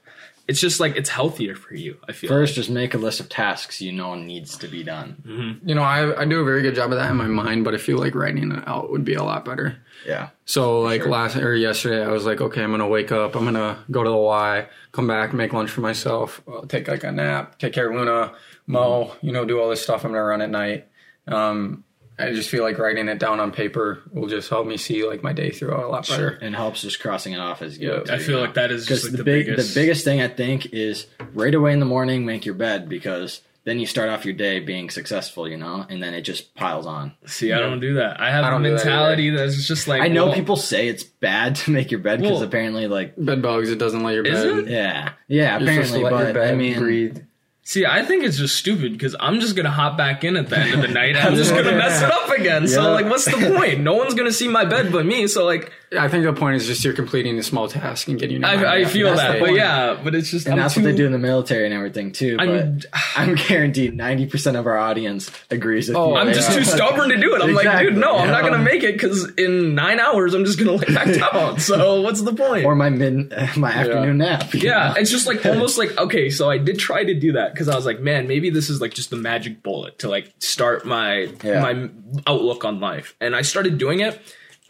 [0.50, 1.98] it's just like it's healthier for you.
[2.08, 2.28] I feel.
[2.28, 5.60] First, just make a list of tasks you know needs to be done.
[5.64, 7.76] You know, I, I do a very good job of that in my mind, but
[7.76, 9.78] I feel like writing it out would be a lot better.
[10.08, 10.30] Yeah.
[10.46, 11.12] So like sure.
[11.12, 14.10] last or yesterday, I was like, okay, I'm gonna wake up, I'm gonna go to
[14.10, 17.88] the Y, come back, make lunch for myself, uh, take like a nap, take care
[17.88, 18.34] of Luna,
[18.66, 20.88] mow, you know, do all this stuff I'm gonna run at night.
[21.28, 21.84] Um,
[22.20, 25.24] I just feel like writing it down on paper will just help me see like
[25.24, 26.30] my day through a lot better.
[26.30, 28.04] And helps just crossing it off as you go.
[28.06, 28.14] Yeah.
[28.14, 29.74] I feel like that is because just like the, the, big biggest.
[29.74, 33.42] the biggest thing I think is right away in the morning make your bed because
[33.66, 36.86] then you start off your day being successful, you know, and then it just piles
[36.88, 37.12] on.
[37.26, 38.20] See, I don't do that.
[38.20, 40.56] I have I a don't do that mentality that's just like I know well, people
[40.56, 44.02] say it's bad to make your bed because Well- apparently, like, Bed bugs, it doesn't
[44.02, 44.58] let your Is bed.
[44.60, 44.68] it?
[44.70, 47.18] yeah, yeah, You're supposed to apparently, let your but bed I mean, breathe.
[47.64, 50.58] See, I think it's just stupid because I'm just gonna hop back in at the
[50.58, 51.16] end of the night.
[51.16, 52.68] and I'm just gonna mess it up again.
[52.68, 53.82] So like, what's the point?
[53.82, 55.28] No one's gonna see my bed but me.
[55.28, 58.42] So like, I think the point is just you're completing a small task and getting.
[58.42, 59.34] your I, I feel that.
[59.34, 61.18] the But yeah, but it's just and I'm that's too, what they do in the
[61.18, 62.38] military and everything too.
[62.38, 62.80] But I'm-
[63.16, 66.16] I'm, guaranteed ninety percent of our audience agrees with Oh, you.
[66.18, 66.54] I'm They just are.
[66.60, 67.42] too stubborn to do it.
[67.42, 70.60] I'm like, dude, no, I'm not gonna make it because in nine hours I'm just
[70.60, 71.60] gonna lay back down.
[71.60, 72.66] So what's the point?
[72.66, 74.54] or my mid my afternoon nap.
[74.54, 74.94] Yeah, know?
[75.02, 77.76] it's just like almost like okay, so I did try to do that because I
[77.76, 81.30] was like, man, maybe this is like just the magic bullet to like start my
[81.44, 81.62] Yeah.
[81.62, 81.90] my
[82.28, 84.20] outlook on life, and I started doing it,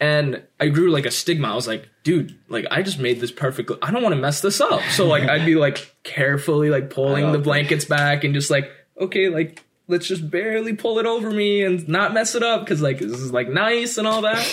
[0.00, 1.48] and I grew like a stigma.
[1.48, 3.76] I was like, dude, like I just made this perfectly.
[3.82, 7.24] I don't want to mess this up, so like I'd be like carefully like pulling
[7.24, 11.06] oh, the love blankets back and just like okay, like let's just barely pull it
[11.06, 14.22] over me and not mess it up because like this is like nice and all
[14.22, 14.46] that.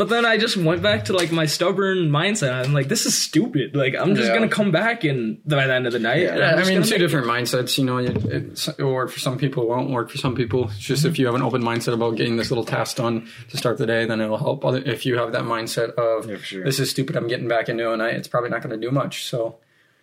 [0.00, 2.64] But then I just went back to like my stubborn mindset.
[2.64, 3.76] I'm like, this is stupid.
[3.76, 4.34] Like I'm just Yeah.
[4.34, 6.26] gonna come back and by the end of the night.
[6.26, 7.76] I'm Yeah, I mean, two make- different mindsets.
[7.76, 10.34] You know, it, it, it will work for some people, it won't work for some
[10.34, 10.64] people.
[10.70, 13.56] It's just if you have an open mindset about getting this little task done to
[13.58, 14.64] start the day, then it'll help.
[14.64, 16.64] Other, if you have that mindset of Yeah, sure.
[16.64, 18.86] this is stupid, I'm getting back into it, and I, it's probably not going to
[18.86, 19.24] do much.
[19.26, 19.56] So,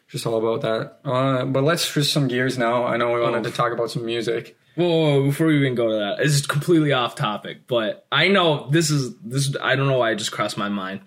[0.10, 1.10] just all about that.
[1.10, 2.86] Uh, but let's switch some gears now.
[2.86, 3.50] I know we wanted Oh.
[3.50, 4.58] to talk about some music.
[4.76, 8.28] Whoa, whoa, whoa, before we even go to that, it's completely off topic, but I
[8.28, 9.56] know this is this.
[9.62, 11.02] I don't know why it just crossed my mind.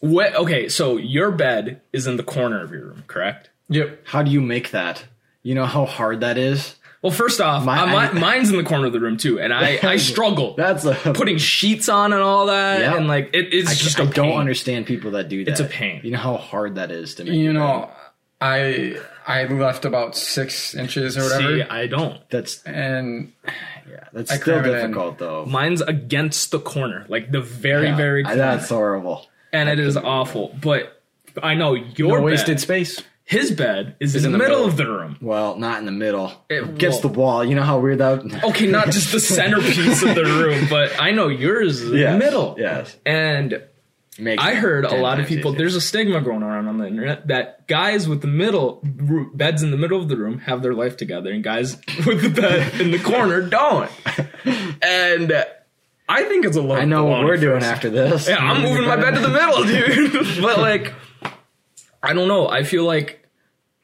[0.00, 0.34] What?
[0.34, 3.48] Okay, so your bed is in the corner of your room, correct?
[3.70, 4.00] Yep.
[4.04, 5.04] How do you make that?
[5.42, 6.76] You know how hard that is.
[7.04, 9.38] Well, first off, My- uh, my, I- mine's in the corner of the room too,
[9.38, 12.96] and I I struggle That's a putting sheets on and all that, Yeah.
[12.96, 15.50] and like it, it's I, just I a don't understand people that do that.
[15.52, 16.00] It's a pain.
[16.02, 17.34] You know how hard that is to make.
[17.34, 17.90] You know.
[18.40, 22.20] I I left about six inches or whatever, See, I don't.
[22.30, 23.32] that's and
[23.88, 24.80] yeah, that's I still cram in.
[24.80, 25.46] difficult though.
[25.46, 29.26] Mine's against the corner, like the very, Yeah, very I- corner, that's horrible.
[29.52, 30.54] and it is awful.
[30.60, 31.00] But
[31.42, 33.02] I know your no wasted space.
[33.26, 34.70] His bed is, in, in the, the middle, middle.
[34.70, 35.16] of the room.
[35.20, 36.32] Well, not in the middle.
[36.50, 37.44] It- Against well- the wall.
[37.44, 38.22] You know how weird that.
[38.44, 42.12] Okay, not just the centerpiece of the room, but I know yours is in Yes,
[42.12, 42.56] the middle.
[42.58, 42.96] Yes.
[43.06, 43.62] And
[44.16, 45.50] Makes I heard a lot of people.
[45.52, 45.58] easier.
[45.58, 48.80] There's a stigma going around on the internet that guys with the middle
[49.34, 52.28] beds in the middle of the room have their life together, and guys with the
[52.28, 53.90] bed in the corner don't.
[54.82, 55.32] And
[56.08, 56.78] I think it's a load.
[56.78, 57.72] I know what we're doing first.
[57.72, 58.28] after this.
[58.28, 60.12] Yeah, I'm moving my bed to the middle, dude.
[60.42, 60.92] but like,
[62.04, 62.48] I don't know.
[62.48, 63.20] I feel like.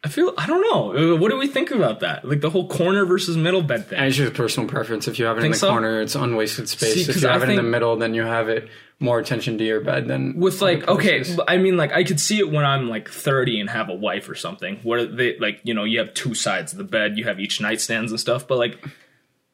[0.02, 1.12] I feel I don't know.
[1.12, 2.26] Uh, What do we think about that?
[2.26, 3.98] Like the whole corner versus middle bed thing.
[3.98, 5.06] And it's just personal preference.
[5.06, 5.68] If you have it in the so?
[5.68, 6.94] corner, it's unwasted space.
[6.94, 9.56] See, if you I have it in the middle, then you have it more attention
[9.56, 12.66] to your bed than with like okay i mean like i could see it when
[12.66, 15.98] i'm like 30 and have a wife or something where they like you know you
[15.98, 18.86] have two sides of the bed you have each nightstands and stuff but like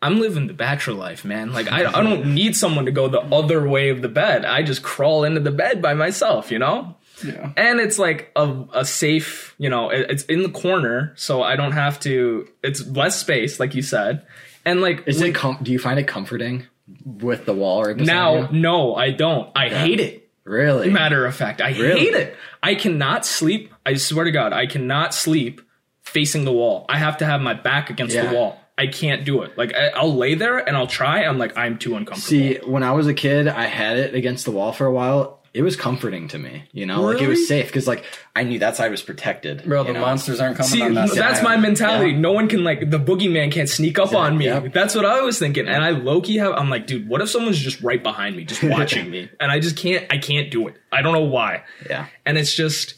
[0.02, 3.20] i'm living the bachelor life man like i, I don't need someone to go the
[3.20, 6.96] other way of the bed i just crawl into the bed by myself you know
[7.24, 7.52] Yeah.
[7.56, 11.56] and it's like a, a safe you know it, it's in the corner so i
[11.56, 14.26] don't have to it's less space like you said
[14.64, 15.34] and like Is it?
[15.34, 16.64] Com- do you find it comforting
[17.04, 18.60] with the wall right now you?
[18.60, 20.90] no i don't i hate it Really?
[20.90, 21.98] Matter of fact, I Really?
[21.98, 22.36] hate it.
[22.62, 23.74] I cannot sleep.
[23.84, 25.60] I swear to God, I cannot sleep
[26.02, 26.86] facing the wall.
[26.88, 28.26] I have to have my back against Yeah.
[28.30, 28.60] the wall.
[28.78, 29.58] I can't do it.
[29.58, 31.24] Like I, I'll lay there and I'll try.
[31.24, 32.28] I'm like I'm too uncomfortable.
[32.28, 35.35] See, when I was a kid, I had it against the wall for a while.
[35.56, 38.58] It was comforting to me, you know, like it was safe because like I knew
[38.58, 39.64] that side was protected.
[39.64, 40.00] Bro, the know?
[40.00, 41.44] monsters aren't coming See, on that that's side.
[41.44, 42.10] my mentality.
[42.10, 42.18] Yeah.
[42.18, 44.44] No one can like the boogeyman can't sneak up on me.
[44.44, 44.74] Yep.
[44.74, 45.66] That's what I was thinking.
[45.66, 46.52] And I low key have.
[46.52, 49.58] I'm like, dude, what if someone's just right behind me, just watching me, and I
[49.58, 50.06] just can't.
[50.12, 50.74] I can't do it.
[50.92, 51.64] I don't know why.
[51.88, 52.06] Yeah.
[52.26, 52.94] and it's just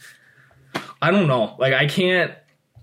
[1.01, 1.55] I don't know.
[1.59, 2.33] Like I can't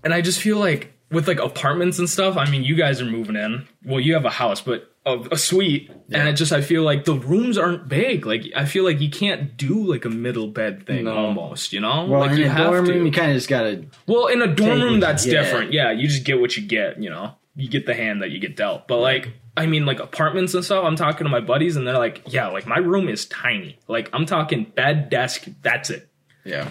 [0.02, 3.06] and I just feel like with like apartments and stuff, I mean you guys are
[3.06, 3.68] moving in.
[3.84, 7.04] Well, you have a house, but a, a suite and it just I feel like
[7.04, 8.26] the rooms aren't big.
[8.26, 11.16] Like I feel like you can't do like a middle bed thing No.
[11.16, 12.04] almost, you know?
[12.06, 12.92] Well, like in you a have dorm to.
[12.92, 13.84] room, you kind of just gotta.
[14.06, 15.72] well, in a dorm room that's different.
[15.72, 17.32] Yeah, you just get what you get, you know.
[17.54, 18.86] You get the hand that you get dealt.
[18.88, 21.96] But like I mean like apartments and stuff, I'm talking to my buddies and they're
[21.98, 23.78] like, "Yeah, like my room is tiny.
[23.88, 26.08] Like I'm talking bed, desk, that's it."
[26.44, 26.68] Yeah.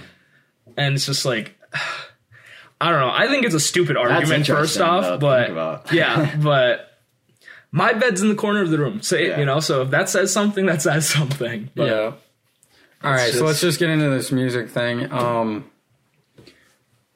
[0.77, 1.55] and it's just like
[2.81, 3.11] I don't know.
[3.11, 6.91] I think it's a stupid argument first off, but yeah, but
[7.75, 9.01] my bed's in the corner of the room.
[9.01, 9.39] Say Yeah.
[9.39, 11.69] you know, so if that says something, that says something.
[11.75, 12.11] But yeah.
[13.03, 15.11] All right, so let's just get into this music thing.
[15.11, 15.69] Um,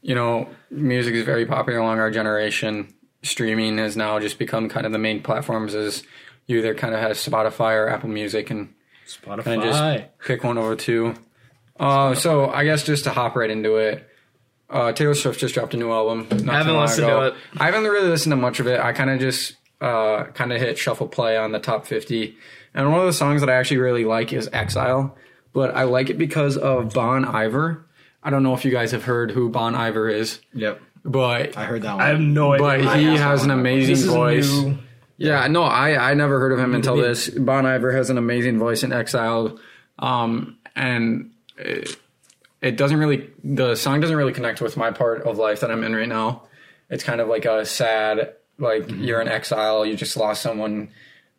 [0.01, 2.93] you know, music is very popular along our generation.
[3.23, 5.73] Streaming has now just become kind of the main platforms.
[5.75, 6.03] As
[6.45, 8.73] you either kind of have Spotify or Apple Music, and
[9.07, 9.43] Spotify.
[9.45, 11.15] kind of just pick one over two.
[11.79, 14.07] Uh, so I guess just to hop right into it,
[14.69, 16.27] uh, Taylor Swift just dropped a new album.
[16.29, 17.19] Not too Haven't listened ago.
[17.21, 17.33] to it.
[17.57, 18.79] I haven't really listened to much of it.
[18.79, 22.37] I kind of just uh, kind of hit shuffle play on the top fifty,
[22.73, 25.15] and one of the songs that I actually really like is Exile.
[25.53, 27.85] But I like it because of Bon Iver.
[28.21, 30.79] I don't know if you guys have heard who Bon Iver is, Yep.
[31.05, 32.01] but I heard that one.
[32.03, 32.65] I have no idea.
[32.85, 34.51] but he has an amazing voice.
[34.51, 34.77] new.
[35.17, 37.29] Yeah, no, I I never heard of him until this.
[37.29, 39.57] Bon Iver has an amazing voice in Exile,
[39.97, 41.97] um, and it,
[42.61, 45.83] it doesn't really the song doesn't really connect with my part of life that I'm
[45.83, 46.43] in right now.
[46.89, 49.03] It's kind of like a sad, like Mm-hmm.
[49.03, 50.89] you're in exile, you just lost someone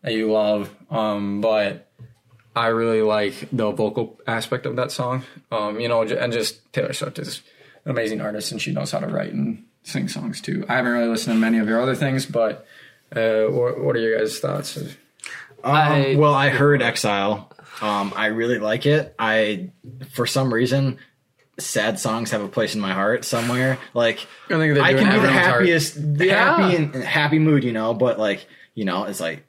[0.02, 1.86] that you love, um, but.
[2.56, 6.92] I really like the vocal aspect of that song, um, you know, and just Taylor
[6.92, 7.42] Swift is
[7.84, 10.66] an amazing artist, and she knows how to write and sing songs too.
[10.68, 12.66] I haven't really listened to many of your other things, but
[13.14, 14.76] uh, what, what are your guys' thoughts?
[14.76, 14.88] Um,
[15.62, 17.52] I- well, I heard Exile.
[17.80, 19.14] Um, I really like it.
[19.16, 19.70] I,
[20.10, 20.98] for some reason,
[21.60, 23.78] sad songs have a place in my heart somewhere.
[23.94, 25.60] Like I think I can be the everyone's heart.
[25.60, 26.56] happiest, Yeah.
[26.56, 27.94] happy and happy mood, you know.
[27.94, 29.44] But like, you know, it's like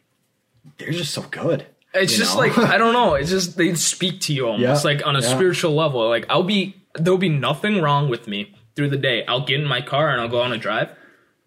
[0.78, 1.65] they're just so good.
[1.93, 2.41] It's just know?
[2.41, 3.15] like I don't know.
[3.15, 5.28] It's just they speak to you almost Yeah, like on a yeah.
[5.28, 6.08] spiritual level.
[6.08, 9.26] Like I'll be there'll be nothing wrong with me through the day.
[9.26, 10.89] I'll get in my car and I'll go on a drive.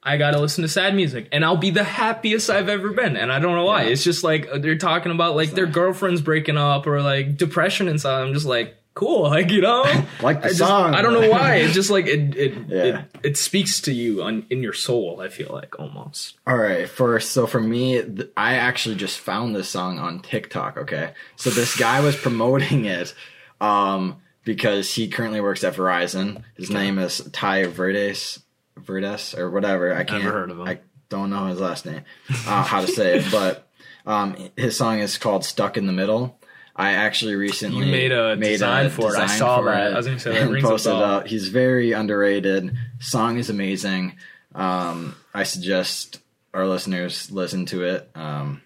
[0.07, 3.17] I gotta listen to sad music, and I'll be the happiest I've ever been.
[3.17, 3.85] And I don't know why.
[3.85, 3.89] Yeah.
[3.93, 7.99] It's just like they're talking about like their girlfriends breaking up or like depression and
[7.99, 8.21] stuff.
[8.23, 9.83] I'm just like, cool, like you know,
[10.23, 10.95] Like the I just- song.
[10.95, 11.57] I don't know why.
[11.57, 12.83] It's just like it it Yeah.
[12.85, 15.21] it, it speaks to you on in your soul.
[15.21, 16.35] I feel like almost.
[16.47, 20.77] All right, first, so for me, th- I actually just found this song on TikTok.
[20.79, 23.15] Okay, so this guy was promoting it
[23.61, 26.43] um, because he currently works at Verizon.
[26.57, 28.43] His name is Ty Verdes,
[28.77, 29.95] Verdes or whatever.
[29.95, 30.23] I can't.
[30.23, 30.67] heard of him.
[30.69, 30.79] I
[31.09, 32.03] don't know his last name,
[32.47, 33.69] uh, how to say it, but
[34.07, 36.39] um, his song is called "Stuck in the Middle."
[36.77, 39.19] I actually recently You made a made design for it.
[39.19, 39.93] I saw that.
[39.93, 41.03] I was gonna say, that and rings a posted bell.
[41.03, 41.27] up.
[41.29, 42.77] He's very underrated.
[42.99, 44.17] Song is amazing.
[44.55, 46.21] Um, I suggest
[46.53, 48.11] our listeners listen to it.
[48.15, 48.61] Um,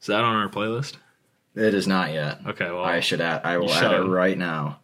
[0.00, 0.94] Is that on our playlist?
[1.54, 2.38] it is not yet.
[2.46, 3.40] Okay, well, I should add.
[3.44, 4.78] I will add it right now.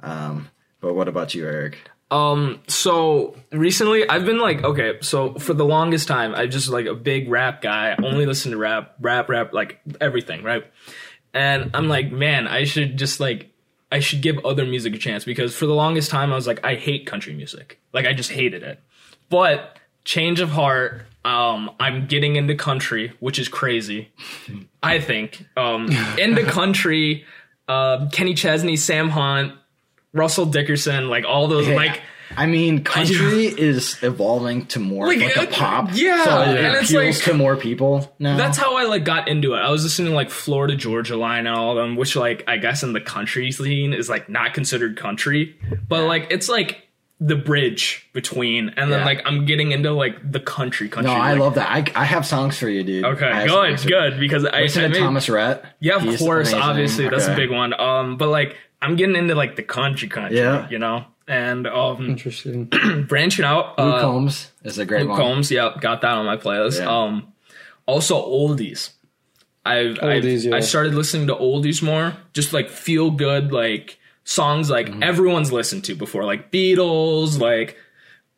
[0.00, 0.48] Um,
[0.80, 1.78] but what about you, Eric?
[2.12, 6.86] Um, so recently I've been like, okay, so for the longest time, I just like
[6.86, 10.64] a big rap guy, only listen to rap, rap, rap, like everything, right?
[11.32, 13.50] And I'm like, man, I should just like,
[13.92, 16.64] I should give other music a chance because for the longest time I was like,
[16.64, 17.80] I hate country music.
[17.92, 18.80] Like I just hated it.
[19.28, 24.10] But change of heart, um, I'm getting into country, which is crazy.
[24.82, 25.44] I think.
[25.56, 27.24] Um, into country,
[27.68, 29.54] uh, Kenny Chesney, Sam Hunt,
[30.12, 32.00] Russell Dickerson, like all those, like,
[32.36, 35.88] I mean, country is evolving to more Like, like, a pop.
[35.92, 38.36] yeah, so it and it's appeals like- to more people now.
[38.36, 39.58] That's how I like got into it.
[39.58, 42.56] I was listening to like Florida Georgia Line and all of them, which like I
[42.58, 45.56] guess in the country scene is like not considered country,
[45.88, 46.86] but like it's like
[47.22, 51.12] the bridge between, and then like I'm getting into like the country country.
[51.12, 51.68] no, I like- love that.
[51.70, 53.04] I, I have songs for you, dude.
[53.04, 53.94] Okay, good, songs for you.
[53.94, 55.64] good because I, Listen I made- Thomas Rhett.
[55.80, 56.62] yeah, of He's course, amazing.
[56.68, 57.78] obviously that's a big one.
[57.78, 60.66] Um, but like I'm getting into like the country country, Yeah.
[60.70, 62.64] you know, and um, Interesting.
[63.08, 63.78] branching out.
[63.78, 65.18] Luke uh, Combs is a great Luke one.
[65.20, 66.78] Combs, yeah, got that on my playlist.
[66.80, 66.90] Yeah.
[66.90, 67.32] Um,
[67.86, 68.90] also oldies.
[69.64, 70.56] I've, I've yeah.
[70.56, 75.02] I started listening to oldies more, just like feel good, like songs like Mm-hmm.
[75.02, 77.76] everyone's listened to before, like Beatles, like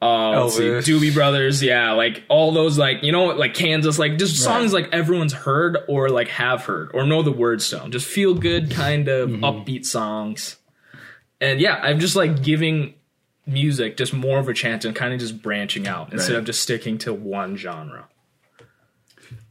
[0.01, 4.37] uh, see, Doobie Brothers, yeah, like all those, like you know, like Kansas, like just
[4.43, 7.93] songs like everyone's heard or like have heard or know the words to 'em.
[7.93, 9.45] Just feel good, kind of Mm-hmm.
[9.45, 10.57] upbeat songs.
[11.43, 12.95] And yeah, I'm just like giving
[13.47, 16.39] music just more of a chance and kind of just branching out instead Right.
[16.39, 18.09] of just sticking to one genre.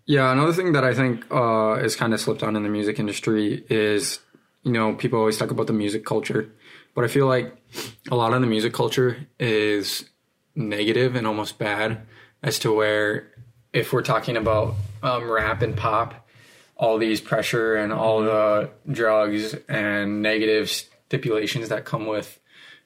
[0.05, 2.97] Yeah, another thing that I think uh, is kind of slipped on in the music
[2.99, 4.19] industry is,
[4.63, 6.49] you know, people always talk about the music culture,
[6.95, 7.55] but I feel like
[8.09, 10.05] a lot of the music culture is
[10.55, 12.01] negative and almost bad
[12.43, 13.31] as to where
[13.73, 16.27] if we're talking about um, rap and pop,
[16.75, 20.69] all these pressure and all the drugs and negative
[21.11, 22.39] stipulations that come with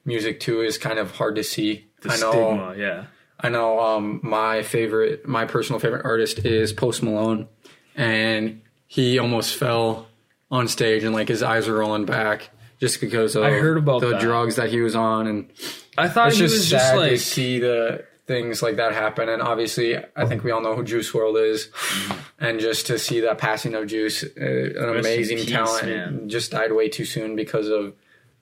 [0.04, 1.86] music too is kind of hard to see.
[2.00, 2.30] The I know.
[2.32, 3.04] stigma, yeah.
[3.38, 7.46] I know um, my favorite, my personal favorite artist is Post Malone,
[7.94, 10.08] and he almost fell
[10.50, 14.00] on stage and like his eyes were rolling back just because of I heard about
[14.00, 14.20] the that.
[14.20, 15.48] drugs that he was on, and
[15.96, 19.28] I thought it's just was sad just to see the things like that happen.
[19.28, 21.68] And obviously, I think we all know who Juice WRLD is,
[22.40, 26.28] and just to see that passing of Juice, uh, an in amazing peace, talent, man.
[26.28, 27.94] just died way too soon because of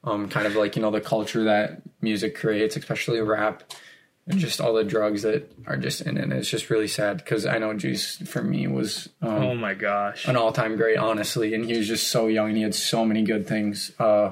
[0.04, 3.62] um, kind of like you know the culture that music creates, especially rap.
[4.26, 6.32] And just all the drugs that are just in it.
[6.32, 10.26] It's just really sad because I know Juice for me was um, oh my gosh.
[10.26, 11.52] an all-time great, honestly.
[11.52, 13.92] And he was just so young, and he had so many good things.
[13.98, 14.30] Uh,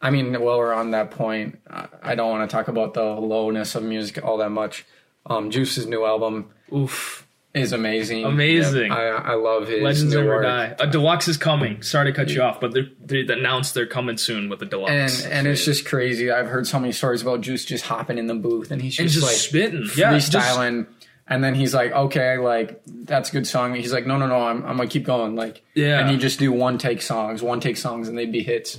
[0.00, 3.02] I mean, while we're on that point, I- I don't want to talk about the
[3.02, 4.86] lowness of music all that much.
[5.28, 7.25] Um, Juice's new album Oof.
[7.56, 8.24] Is amazing.
[8.24, 8.92] Amazing.
[8.92, 10.42] I, I love his Legends never work.
[10.44, 10.74] die.
[10.78, 11.82] A deluxe is coming.
[11.82, 12.90] Sorry to cut you off, but they
[13.24, 15.24] they announced they're coming soon with the deluxe.
[15.24, 16.30] And and it's just crazy.
[16.30, 19.08] I've heard so many stories about Juice just hopping in the booth, and he's And
[19.08, 19.88] just, just like spitting.
[19.96, 20.86] Yeah, just- freestyling.
[21.28, 24.42] and then he's like, "Okay, like that's a good song." He's like, "No, no, no,
[24.46, 25.98] I'm I'm gonna keep going." Like, Yeah.
[26.00, 28.78] and he just do one take songs, one take songs, and they'd be hits.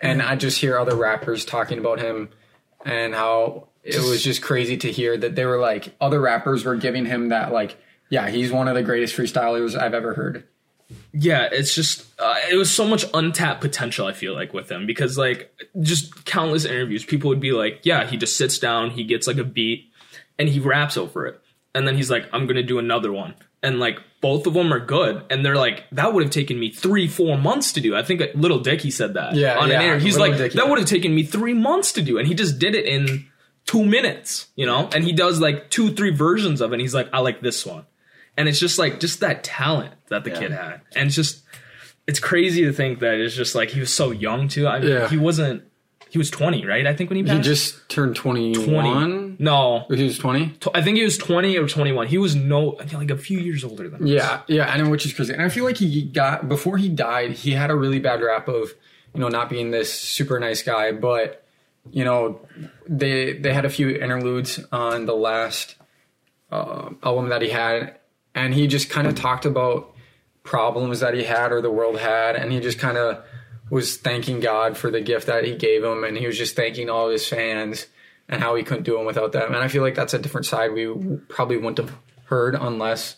[0.00, 2.30] And I just hear other rappers talking about him
[2.84, 6.76] and how it was just crazy to hear that they were like other rappers were
[6.76, 7.76] giving him that like,
[8.10, 10.44] yeah, he's one of the greatest freestylers I've ever heard.
[11.12, 14.06] yeah, it's just uh, it was so much untapped potential.
[14.06, 18.06] I feel like with him because like just countless interviews, people would be like, yeah,
[18.06, 19.90] he just sits down, he gets like a beat,
[20.38, 21.40] and he raps over it,
[21.74, 24.78] and then he's like, I'm gonna do another one, and like both of them are
[24.84, 27.96] good, and they're like, that would have taken me three, four months to do.
[27.96, 29.98] I think Lil Dicky said that Yeah, on yeah, an air.
[29.98, 30.56] He's like, Dicky.
[30.58, 33.26] that would have taken me three months to do, and he just did it in
[33.72, 36.74] two minutes, you know, and he does like two, three versions of it.
[36.74, 37.86] And he's like, I like this one.
[38.36, 40.38] And it's just like just that talent that the Yeah.
[40.38, 41.42] kid had, and it's just
[42.06, 44.66] it's crazy to think that it's just like he was so young too.
[44.66, 45.08] I mean, Yeah.
[45.08, 45.62] he wasn't.
[46.10, 46.86] He was twenty, right?
[46.86, 47.36] I think when he passed.
[47.38, 49.36] He just turned 21.
[49.38, 50.54] no, He was 20?
[50.74, 52.06] I think he was twenty or twenty one.
[52.06, 54.08] He was no, I think like a few years older than us.
[54.08, 55.32] Yeah, yeah, I know which is crazy.
[55.32, 58.46] And I feel like he got before he died, he had a really bad rap
[58.48, 58.74] of,
[59.14, 61.41] you know, not being this super nice guy, but
[61.90, 62.40] you know,
[62.88, 65.76] they they had a few interludes on the last
[66.50, 67.98] uh, album that he had,
[68.34, 69.94] and he just kind of talked about
[70.44, 73.24] problems that he had or the world had, and he just kind of
[73.70, 76.90] was thanking God for the gift that he gave him, and he was just thanking
[76.90, 77.86] all of his fans
[78.28, 79.54] and how he couldn't do them without them.
[79.54, 80.86] And I feel like that's a different side we
[81.28, 83.16] probably wouldn't have heard unless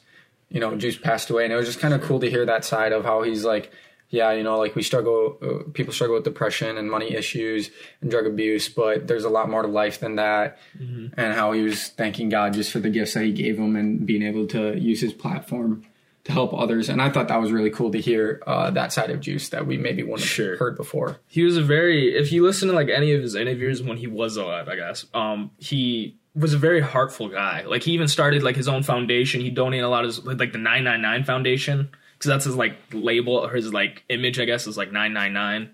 [0.48, 1.44] you know Juice passed away.
[1.44, 3.72] And it was just kind of cool to hear that side of how he's like,
[4.18, 8.10] yeah, you know, like we struggle, uh, people struggle with depression and money issues and
[8.10, 10.58] drug abuse, but there's a lot more to life than that.
[10.78, 14.06] And how he was thanking God just for the gifts that he gave him and
[14.06, 15.84] being able to use his platform
[16.24, 16.88] to help others.
[16.88, 19.66] And I thought that was really cool to hear uh, that side of Juice that
[19.66, 20.56] we maybe wouldn't have Sure.
[20.56, 21.18] heard before.
[21.26, 24.06] he was a very if you listen to like any of his interviews when he
[24.06, 28.42] was alive i guess um he was a very heartful guy like he even started
[28.42, 31.90] like his own foundation he donated a lot of his like the 999 foundation
[32.24, 35.70] because that's his like label or his like image i guess is like 999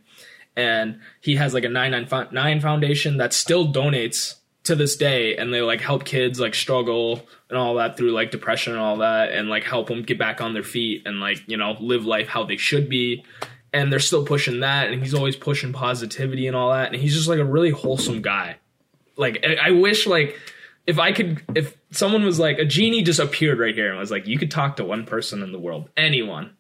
[0.57, 5.63] and he has like a 999 foundation that still donates to this day and they
[5.63, 9.49] like help kids like struggle and all that through like depression and all that and
[9.49, 12.45] like help them get back on their feet and like you know live life how
[12.45, 13.25] they should be.
[13.73, 17.15] And they're still pushing that and he's always pushing positivity and all that and he's
[17.15, 18.57] just like a really wholesome guy.
[19.17, 20.39] Like i, I wish like
[20.87, 24.11] if i could if someone was like a genie just appeared right here and was
[24.11, 26.57] like you could talk to one person in the world anyone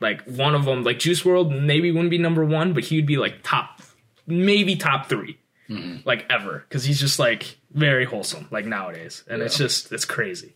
[0.00, 3.06] like one of them like Juice WRLD maybe wouldn't be number one but he would
[3.06, 3.82] be like top
[4.26, 5.96] maybe top 3 mm-hmm.
[6.04, 10.54] like ever because he's just like very wholesome like nowadays and it's just it's crazy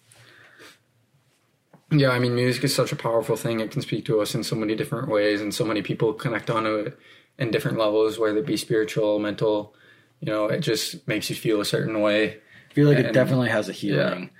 [1.90, 3.60] Yeah, I mean, music is such a powerful thing.
[3.60, 6.50] It can speak to us in so many different ways, and so many people connect
[6.50, 6.98] onto it
[7.38, 9.74] in different levels, whether it be spiritual, mental.
[10.20, 12.38] You know, it just makes you feel a certain way.
[12.74, 14.30] I feel like it definitely has a healing.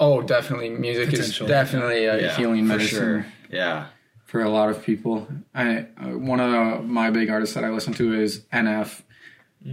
[0.00, 1.46] Oh, definitely, music Potential.
[1.46, 3.26] is definitely a Yeah, healing for medicine sure.
[3.50, 3.86] Yeah.
[4.24, 5.28] for a lot of people.
[5.54, 9.02] I uh, one of my big artists that I listen to is NF.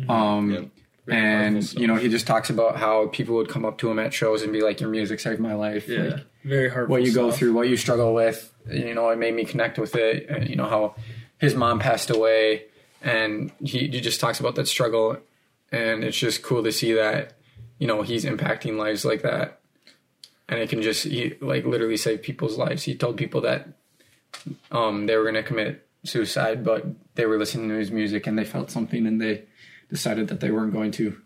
[0.09, 0.69] Um, Yep.
[1.07, 4.13] And you know, he just talks about how people would come up to him at
[4.13, 7.11] shows and be like, "Your music saved my life." yeah Like, very hard what you
[7.11, 8.53] go through, what you struggle with.
[8.69, 10.29] You know, it made me connect with it.
[10.29, 10.93] And, you know how
[11.39, 12.65] his mom passed away,
[13.01, 15.17] and he, he just talks about that struggle,
[15.71, 17.33] and it's just cool to see that.
[17.79, 19.59] You know, he's impacting lives like that,
[20.47, 22.83] and it can just he like literally save people's lives.
[22.83, 23.69] He told people that
[24.71, 28.37] um, they were going to commit suicide, but they were listening to his music and
[28.37, 29.45] they felt something, and they
[29.89, 31.17] decided that they weren't going to.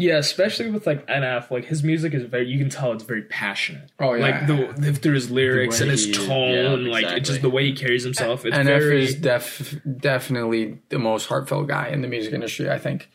[0.00, 2.48] Yeah, especially with like NF, like his music is very.
[2.48, 3.90] You can tell it's very passionate.
[3.98, 4.22] Oh, yeah.
[4.22, 7.50] like the, the through his lyrics way and his tone, yeah, like it's just the
[7.50, 8.46] way he carries himself.
[8.46, 9.04] It's NF very.
[9.04, 12.70] is def- definitely the most heartfelt guy in the music industry.
[12.70, 13.10] I think.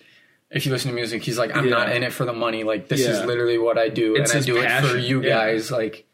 [0.52, 2.64] If you listen to music, he's like, I'm not in it for the money.
[2.64, 5.22] Like this is literally what I do, It's and I do it for passion, you
[5.24, 5.30] yeah.
[5.30, 5.72] guys.
[5.72, 6.06] Like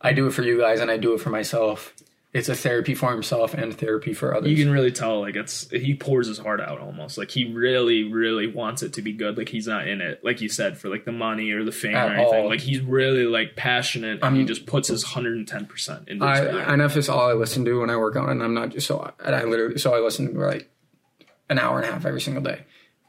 [0.00, 1.94] I do it for you guys, and I do it for myself.
[2.34, 4.50] it's a therapy for himself and therapy for others.
[4.50, 7.16] You can really tell, like it's he pours his heart out almost.
[7.16, 9.38] Like he really, really wants it to be good.
[9.38, 11.96] Like he's not in it, like you said, for like the money or the fame
[11.96, 12.42] At or anything.
[12.42, 12.48] all.
[12.48, 16.06] Like he's really like passionate, and he I'm- just puts his hundred and ten percent
[16.08, 16.72] into I.
[16.72, 18.68] I know if it's all I listen to when I work out, and I'm not
[18.68, 19.12] just so.
[19.24, 20.70] And I literally so I listen to like
[21.48, 22.60] an hour and a half every single day,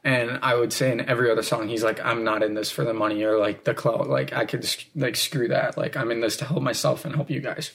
[0.04, 2.84] and I would say in every other song, he's like, "I'm not in this for
[2.84, 4.08] the money or like the clout.
[4.08, 5.76] Like I could like screw that.
[5.76, 7.72] Like I'm in this to help myself and help you guys."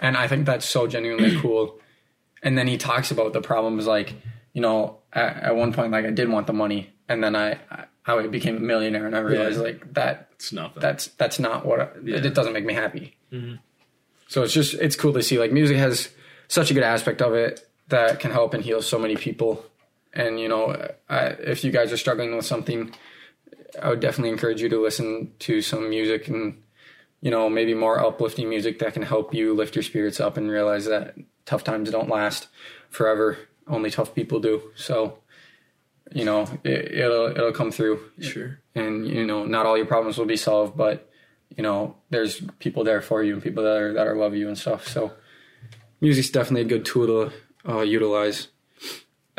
[0.00, 1.78] And I think that's so genuinely cool.
[2.42, 4.14] And then he talks about the problems, like
[4.54, 7.58] you know, at, at one point, like I did want the money, and then I
[7.70, 9.64] I, I became a millionaire, and I realized Yeah.
[9.64, 10.80] like that it's nothing.
[10.80, 12.16] that's that's not what I, Yeah.
[12.16, 13.16] it, it doesn't make me happy.
[13.30, 13.56] Mm-hmm.
[14.28, 16.08] So it's just it's cool to see like music has
[16.48, 19.64] such a good aspect of it that can help and heal so many people.
[20.12, 22.92] And you know, I, if you guys are struggling with something,
[23.80, 26.62] I would definitely encourage you to listen to some music and
[27.20, 30.50] you know maybe more uplifting music that can help you lift your spirits up and
[30.50, 31.14] realize that
[31.46, 32.48] tough times don't last
[32.88, 33.38] forever.
[33.66, 34.72] Only tough people do.
[34.74, 35.20] So
[36.12, 38.60] you know it, it'll it'll come through sure.
[38.74, 41.10] and you know not all your problems will be solved but
[41.56, 44.48] you know there's people there for you and people that are that are love you
[44.48, 45.12] and stuff so
[46.00, 48.48] music's definitely a good tool to uh, utilize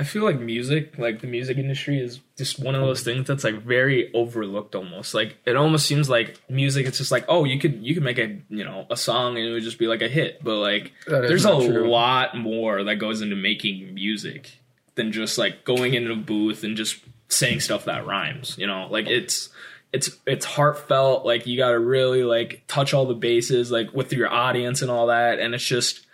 [0.01, 3.43] I feel like music, like the music industry, is just one of those things that's
[3.43, 4.73] like very overlooked.
[4.73, 6.87] Almost like it almost seems like music.
[6.87, 9.45] It's just like oh, you could you could make a you know a song and
[9.45, 10.43] it would just be like a hit.
[10.43, 11.87] But like there's a true.
[11.87, 14.57] lot more that goes into making music
[14.95, 16.97] than just like going into a booth and just
[17.27, 18.57] saying stuff that rhymes.
[18.57, 19.49] You know, like it's
[19.93, 21.27] it's it's heartfelt.
[21.27, 24.89] Like you got to really like touch all the bases, like with your audience and
[24.89, 25.37] all that.
[25.37, 26.07] And it's just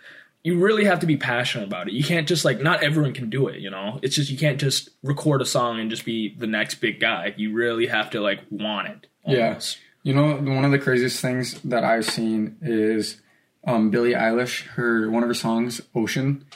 [0.48, 1.92] you really have to be passionate about it.
[1.92, 4.00] You can't just like not everyone can do it, you know.
[4.02, 7.34] It's just you can't just record a song and just be the next big guy.
[7.36, 9.06] You really have to like want it.
[9.26, 9.60] Yeah.
[10.02, 13.20] you know one of the craziest things that i've seen is
[13.66, 16.46] um, billie eilish her one of her songs ocean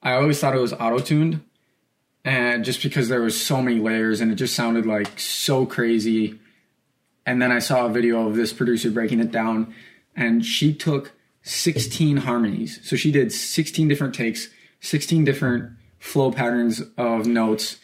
[0.00, 1.40] i always thought it was auto-tuned
[2.24, 6.38] and just because there was so many layers and it just sounded like so crazy
[7.26, 9.74] and then i saw a video of this producer breaking it down
[10.14, 11.10] and she took
[11.50, 12.80] 16 harmonies.
[12.82, 14.48] So she did 16 different takes
[14.80, 17.78] 16 different flow patterns of notes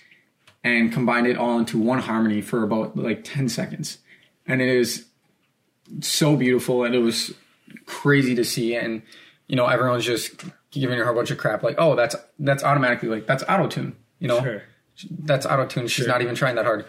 [0.64, 3.98] and combined it all into one harmony for about like 10 seconds.
[4.46, 5.06] And it is
[6.00, 7.34] so beautiful and it was
[7.84, 9.02] crazy to see and
[9.46, 10.32] you know everyone's just
[10.72, 13.94] giving her a bunch of crap like oh that's that's automatically like that's auto tune
[14.18, 14.42] you know?
[14.42, 14.62] Sure.
[15.20, 16.84] that's auto tune she's not even trying that hard.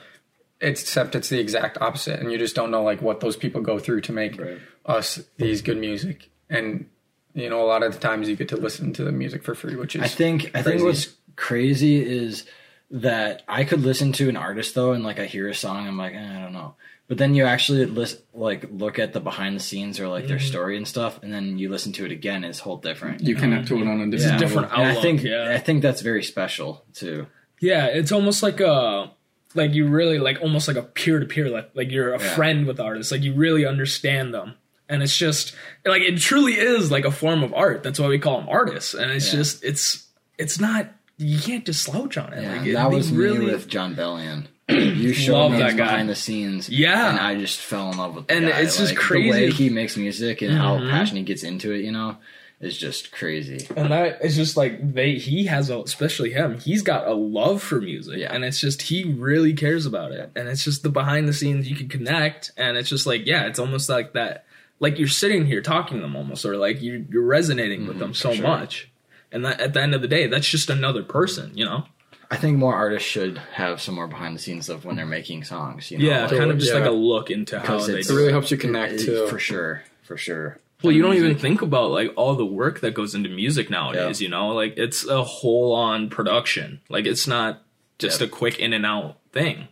[0.62, 3.78] Except it's the exact opposite and you just don't know like what those people go
[3.78, 4.58] through to make Right.
[4.86, 6.86] us these good music and
[7.34, 9.54] you know a lot of the times you get to listen to the music for
[9.56, 10.84] free which is I think I think crazy.
[10.86, 12.46] what's crazy is
[12.90, 15.98] that I could listen to an artist though, and like I hear a song, I'm
[15.98, 16.76] like, eh, I don't know.
[17.10, 20.40] But then you actually list, like look at the behind the scenes or like their
[20.40, 23.22] story and stuff, and then you listen to it again, it's whole different.
[23.22, 24.40] you connect to it on a different, It's a level.
[24.48, 25.52] different And I think yeah.
[25.54, 27.28] I think that's very special too.
[27.60, 29.12] Yeah, it's almost like a
[29.54, 32.36] like you really like almost like a peer to peer like like you're a Yeah.
[32.36, 33.12] friend with artists.
[33.12, 34.56] Like you really understand them.
[34.90, 35.54] And it's just
[35.86, 37.84] like it truly is like a form of art.
[37.84, 38.94] That's why we call them artists.
[38.94, 39.40] And it's Yeah.
[39.40, 40.06] just it's
[40.38, 42.44] it's not you can't just slouch on it.
[42.44, 44.46] Yeah, like that was really me with Jon Bellion.
[44.70, 45.86] You showed me that guy.
[45.86, 47.10] behind the scenes, Yeah.
[47.10, 48.26] and I just fell in love with.
[48.30, 48.60] And guy.
[48.62, 49.52] it's just Like, the way crazy.
[49.64, 50.90] he makes music and how Mhm.
[50.92, 51.84] passionate he gets into it.
[51.86, 52.18] You know,
[52.60, 53.66] is just crazy.
[53.76, 57.62] and that it's just like they he has a especially him he's got a love
[57.62, 58.34] for music Yeah.
[58.34, 61.70] and it's just he really cares about it and it's just the behind the scenes
[61.70, 64.46] you can connect and it's just like yeah it's almost like that
[64.80, 68.00] like you're sitting here talking to them almost or like you're, you're resonating with mm-hmm,
[68.00, 68.44] them so sure.
[68.48, 68.90] much
[69.32, 71.86] and that at the end of the day that's just another person you know
[72.30, 75.46] I think more artists should have some more behind the scenes stuff when they're making
[75.46, 75.90] songs.
[75.90, 78.32] You know, yeah like, kind of just like a look into how they it really
[78.32, 80.60] helps you connect it- to for sure, for sure.
[80.84, 81.26] well you don't mm-hmm.
[81.26, 84.26] even think about like all the work that goes into music nowadays Yeah.
[84.26, 87.64] you know like it's a whole on production like it's not
[87.98, 88.30] just Yep.
[88.30, 89.70] a quick in and out thing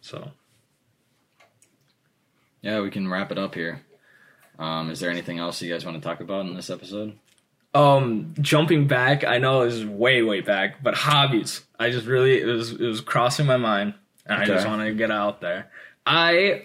[0.00, 0.30] so
[2.62, 3.82] Yeah, we can wrap it up here.
[4.58, 7.18] Um, is there anything else you guys want to talk about in this episode?
[7.72, 12.40] um jumping back i know this is way way back but hobbies i just really
[12.40, 13.94] it was it was crossing my mind
[14.26, 15.70] and i just want to get out there
[16.04, 16.64] i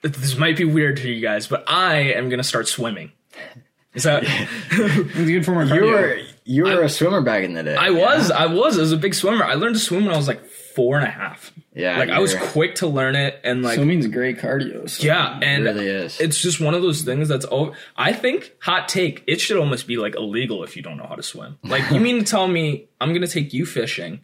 [0.00, 3.12] this might be weird to you guys but i am gonna start swimming
[3.94, 4.22] is that
[4.70, 5.92] it's good for my You cardio.
[5.92, 7.76] were you were a swimmer back in the day.
[7.76, 10.16] i was i was i was a big swimmer i learned to swim when i
[10.16, 10.42] was like
[10.74, 11.52] four and a half.
[11.74, 15.38] Yeah, like i was quick to learn it and like swimming's great cardio so- yeah
[15.42, 16.20] and It really is.
[16.20, 19.86] it's just one of those things that's oh i think hot take it should almost
[19.86, 21.58] be like illegal if you don't know how to swim.
[21.62, 24.20] Like you mean to tell me i'm gonna take you fishing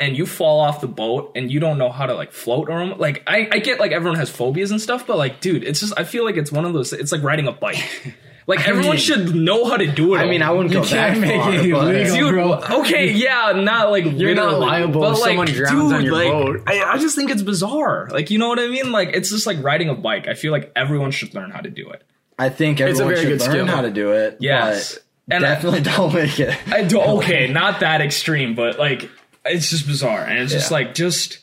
[0.00, 2.84] and you fall off the boat and you don't know how to like float or
[2.86, 5.92] like I, I get like everyone has phobias and stuff but like dude it's just
[5.98, 8.14] i feel like it's one of those it's like riding a bike
[8.48, 10.18] Like everyone mean- should know how to do it.
[10.18, 12.16] I mean, I wouldn't You go that can't make far, it but- illegal.
[12.18, 12.80] Dude, bro.
[12.80, 16.12] okay, yeah, not like You're not literally, liable but, if like, someone drowns on your
[16.14, 16.62] like, boat.
[16.66, 18.08] I, I just think it's bizarre.
[18.10, 18.90] Like, you know what I mean?
[18.90, 20.26] Like, it's just like riding a bike.
[20.28, 22.02] I feel like everyone should learn how to do it.
[22.38, 23.66] I think a everyone very should good learn skill.
[23.66, 24.38] how to do it.
[24.40, 24.94] Yes.
[25.26, 26.56] but And I- definitely don't make it.
[26.72, 29.10] I do okay, not that extreme, but like
[29.44, 30.74] it's just bizarre, and it's just Yeah.
[30.78, 31.40] like just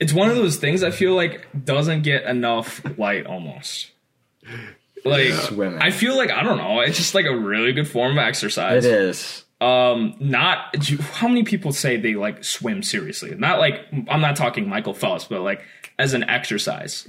[0.00, 3.90] it's one of those things I feel like doesn't get enough light almost.
[5.06, 5.80] Like Swimming.
[5.80, 6.80] I feel like I don't know.
[6.80, 8.84] It's just like a really good form of exercise.
[8.84, 9.44] It is.
[9.60, 13.34] Um, not how many people say they like swim seriously?
[13.34, 15.62] Not like I'm not talking Michael Phelps, but like
[15.98, 17.06] as an exercise.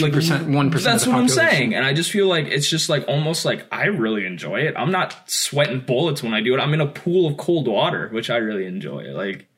[0.00, 2.88] like 1% 1% of That's what I'm saying, and I just feel like it's just
[2.88, 4.74] like almost like I really enjoy it.
[4.76, 6.60] I'm not sweating bullets when I do it.
[6.60, 9.12] I'm in a pool of cold water, which I really enjoy.
[9.12, 9.48] Like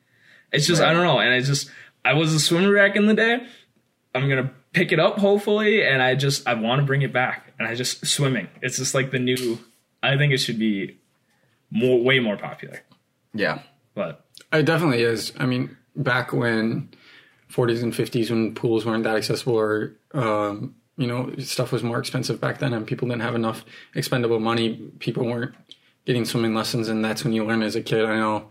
[0.53, 1.71] it's just I don't know, and I just
[2.05, 3.47] I was a swimmer back in the day.
[4.15, 7.53] I'm gonna pick it up hopefully, and I just I want to bring it back,
[7.59, 8.49] and I just swimming.
[8.61, 9.59] It's just like the new.
[10.03, 10.99] I think it should be
[11.71, 12.81] more way more popular,
[13.33, 13.61] Yeah.
[13.95, 15.33] but It definitely is.
[15.39, 16.91] I mean, back when
[17.51, 21.99] 40s and 50s, when pools weren't that accessible, or um, you know, stuff was more
[21.99, 23.65] expensive back then, and people didn't have enough
[23.95, 24.75] expendable money.
[24.99, 25.55] People weren't
[26.05, 28.05] getting swimming lessons, and that's when you learn as a kid.
[28.05, 28.51] I know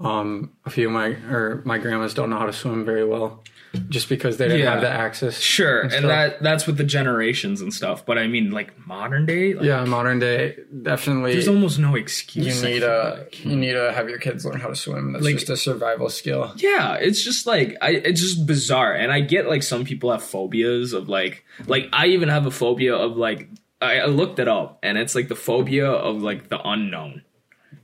[0.00, 3.42] um, a few of my or my grandmas don't know how to swim very well,
[3.88, 4.72] just because they didn't Yeah.
[4.72, 5.38] have the access.
[5.40, 6.02] sure, and, stuff.
[6.02, 8.04] that that's with the generations and stuff.
[8.04, 11.32] But I mean, like modern day, like, Yeah, modern day, definitely.
[11.32, 12.62] there's almost no you excuse.
[12.64, 13.44] I need feel a like.
[13.44, 15.12] you need to have your kids learn how to swim.
[15.12, 16.52] That's Like- just a survival skill.
[16.56, 18.92] Yeah, it's just like I it's just bizarre.
[18.94, 22.50] And I get like some people have phobias of like like I even have a
[22.50, 23.48] phobia of like
[23.80, 27.22] I, I looked it up and it's like the phobia of like the unknown.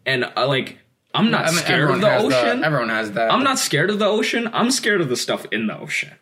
[0.06, 0.78] And I like
[1.14, 2.30] I'm not I mean, scared of the ocean.
[2.60, 2.62] That.
[2.62, 3.32] Everyone has that.
[3.32, 4.48] I'm not scared of the ocean.
[4.52, 6.12] I'm scared of the stuff in the ocean.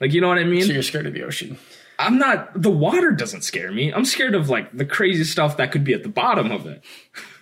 [0.00, 0.64] Like you know what I mean?
[0.64, 1.58] So you're scared of the ocean.
[1.96, 3.92] I'm not the water doesn't scare me.
[3.92, 6.82] I'm scared of like the crazy stuff that could be at the bottom of it.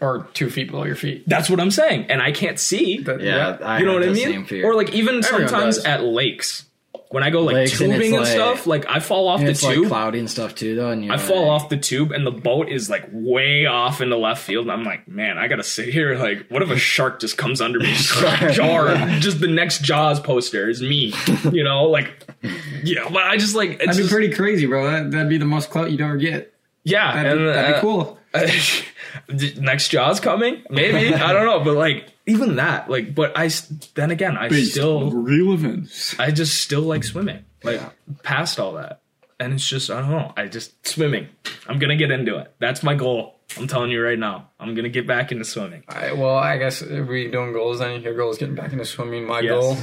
[0.00, 1.26] or two feet below your feet.
[1.26, 2.06] That's what I'm saying.
[2.10, 2.98] And I can't see.
[2.98, 3.56] That- Yeah.
[3.62, 4.64] I you know what I the mean?
[4.64, 5.84] Or like even Everyone sometimes does.
[5.86, 6.66] at lakes.
[7.12, 9.46] When I go like Lakes, tubing it's and, like- stuff, like I fall off And
[9.48, 9.88] the it's like tube.
[9.88, 10.90] cloudy and stuff too, though.
[10.90, 14.16] And I fall off the tube and the boat is like way off in the
[14.18, 14.64] left field.
[14.66, 16.16] And I'm like, man, I gotta sit here.
[16.18, 18.94] Like, what if a shark just comes under me, just jar?
[19.20, 21.12] Just the next Jaws poster is me.
[21.50, 22.10] You know, like,
[22.82, 23.08] yeah.
[23.08, 24.90] But I just like, it's That'd be just- pretty crazy, bro.
[24.90, 26.51] That, that'd be the most clout you'd ever get.
[26.84, 27.14] Yeah.
[27.22, 28.18] That'd, be, and, that'd be uh, cool.
[29.60, 33.50] next Jaws coming, maybe I don't know, but like even that, like, but I
[33.94, 36.18] then again, I still relevance.
[36.18, 37.80] I just still like swimming, like
[38.22, 39.00] past all that.
[39.40, 40.32] And it's just, I don't know.
[40.36, 41.26] I just, swimming.
[41.66, 42.54] I'm going to get into it.
[42.60, 43.40] That's my goal.
[43.58, 44.50] I'm telling you right now.
[44.60, 45.82] I'm going to get back into swimming.
[45.88, 48.84] I, well, I guess if we doing goals, then your goal is getting back into
[48.84, 49.26] swimming.
[49.26, 49.50] My Yes.
[49.50, 49.76] goal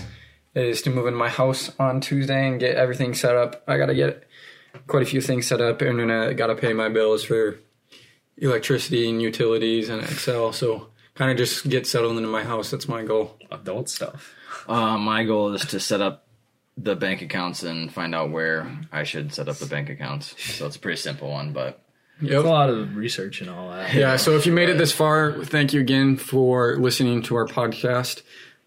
[0.55, 3.61] is to move in my house on Tuesday and get everything set up.
[3.67, 4.23] I gotta get
[4.87, 7.57] quite a few things set up, internet gotta pay my bills for
[8.37, 10.53] electricity and utilities and Xcel.
[10.53, 12.71] So kind of just get settled into my house.
[12.71, 13.37] That's my goal.
[13.51, 14.33] Adult stuff.
[14.67, 16.25] Uh, my goal is to set up
[16.77, 20.33] the bank accounts and find out where I should set up the bank accounts.
[20.55, 21.83] So it's a pretty simple one, but
[22.21, 22.45] It's Yep.
[22.45, 23.93] a lot of research and all that.
[23.93, 27.45] Yeah, so if you made it this far, thank you again for listening to our
[27.45, 28.21] podcast.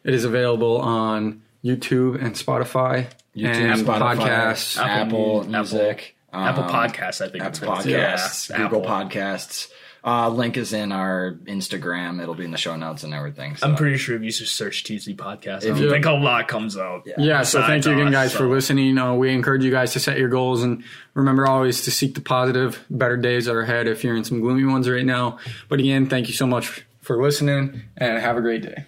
[0.04, 3.06] It is available on YouTube and Spotify.
[3.36, 4.76] YouTube, and Spotify, podcasts.
[4.78, 7.44] Apple Apple, Music, Apple um, Podcasts, I think.
[7.44, 7.74] it's Apple.
[7.76, 9.08] Podcasts, Yeah, Google Apple.
[9.20, 9.68] Podcasts.
[10.04, 12.20] Uh, link is in our Instagram.
[12.20, 13.54] It'll be in the show notes and everything.
[13.54, 13.68] So.
[13.68, 16.48] I'm pretty sure if you just search TC Podcast, I don't you- think a lot
[16.48, 17.06] comes out.
[17.16, 18.98] Yeah, so thank you again, us, guys, for so- listening.
[18.98, 20.82] Uh, we encourage you guys to set your goals and
[21.14, 22.84] remember always to seek the positive.
[22.90, 25.38] Better days are ahead if you're in some gloomy ones right now.
[25.68, 28.86] But again, thank you so much for listening and have a great day.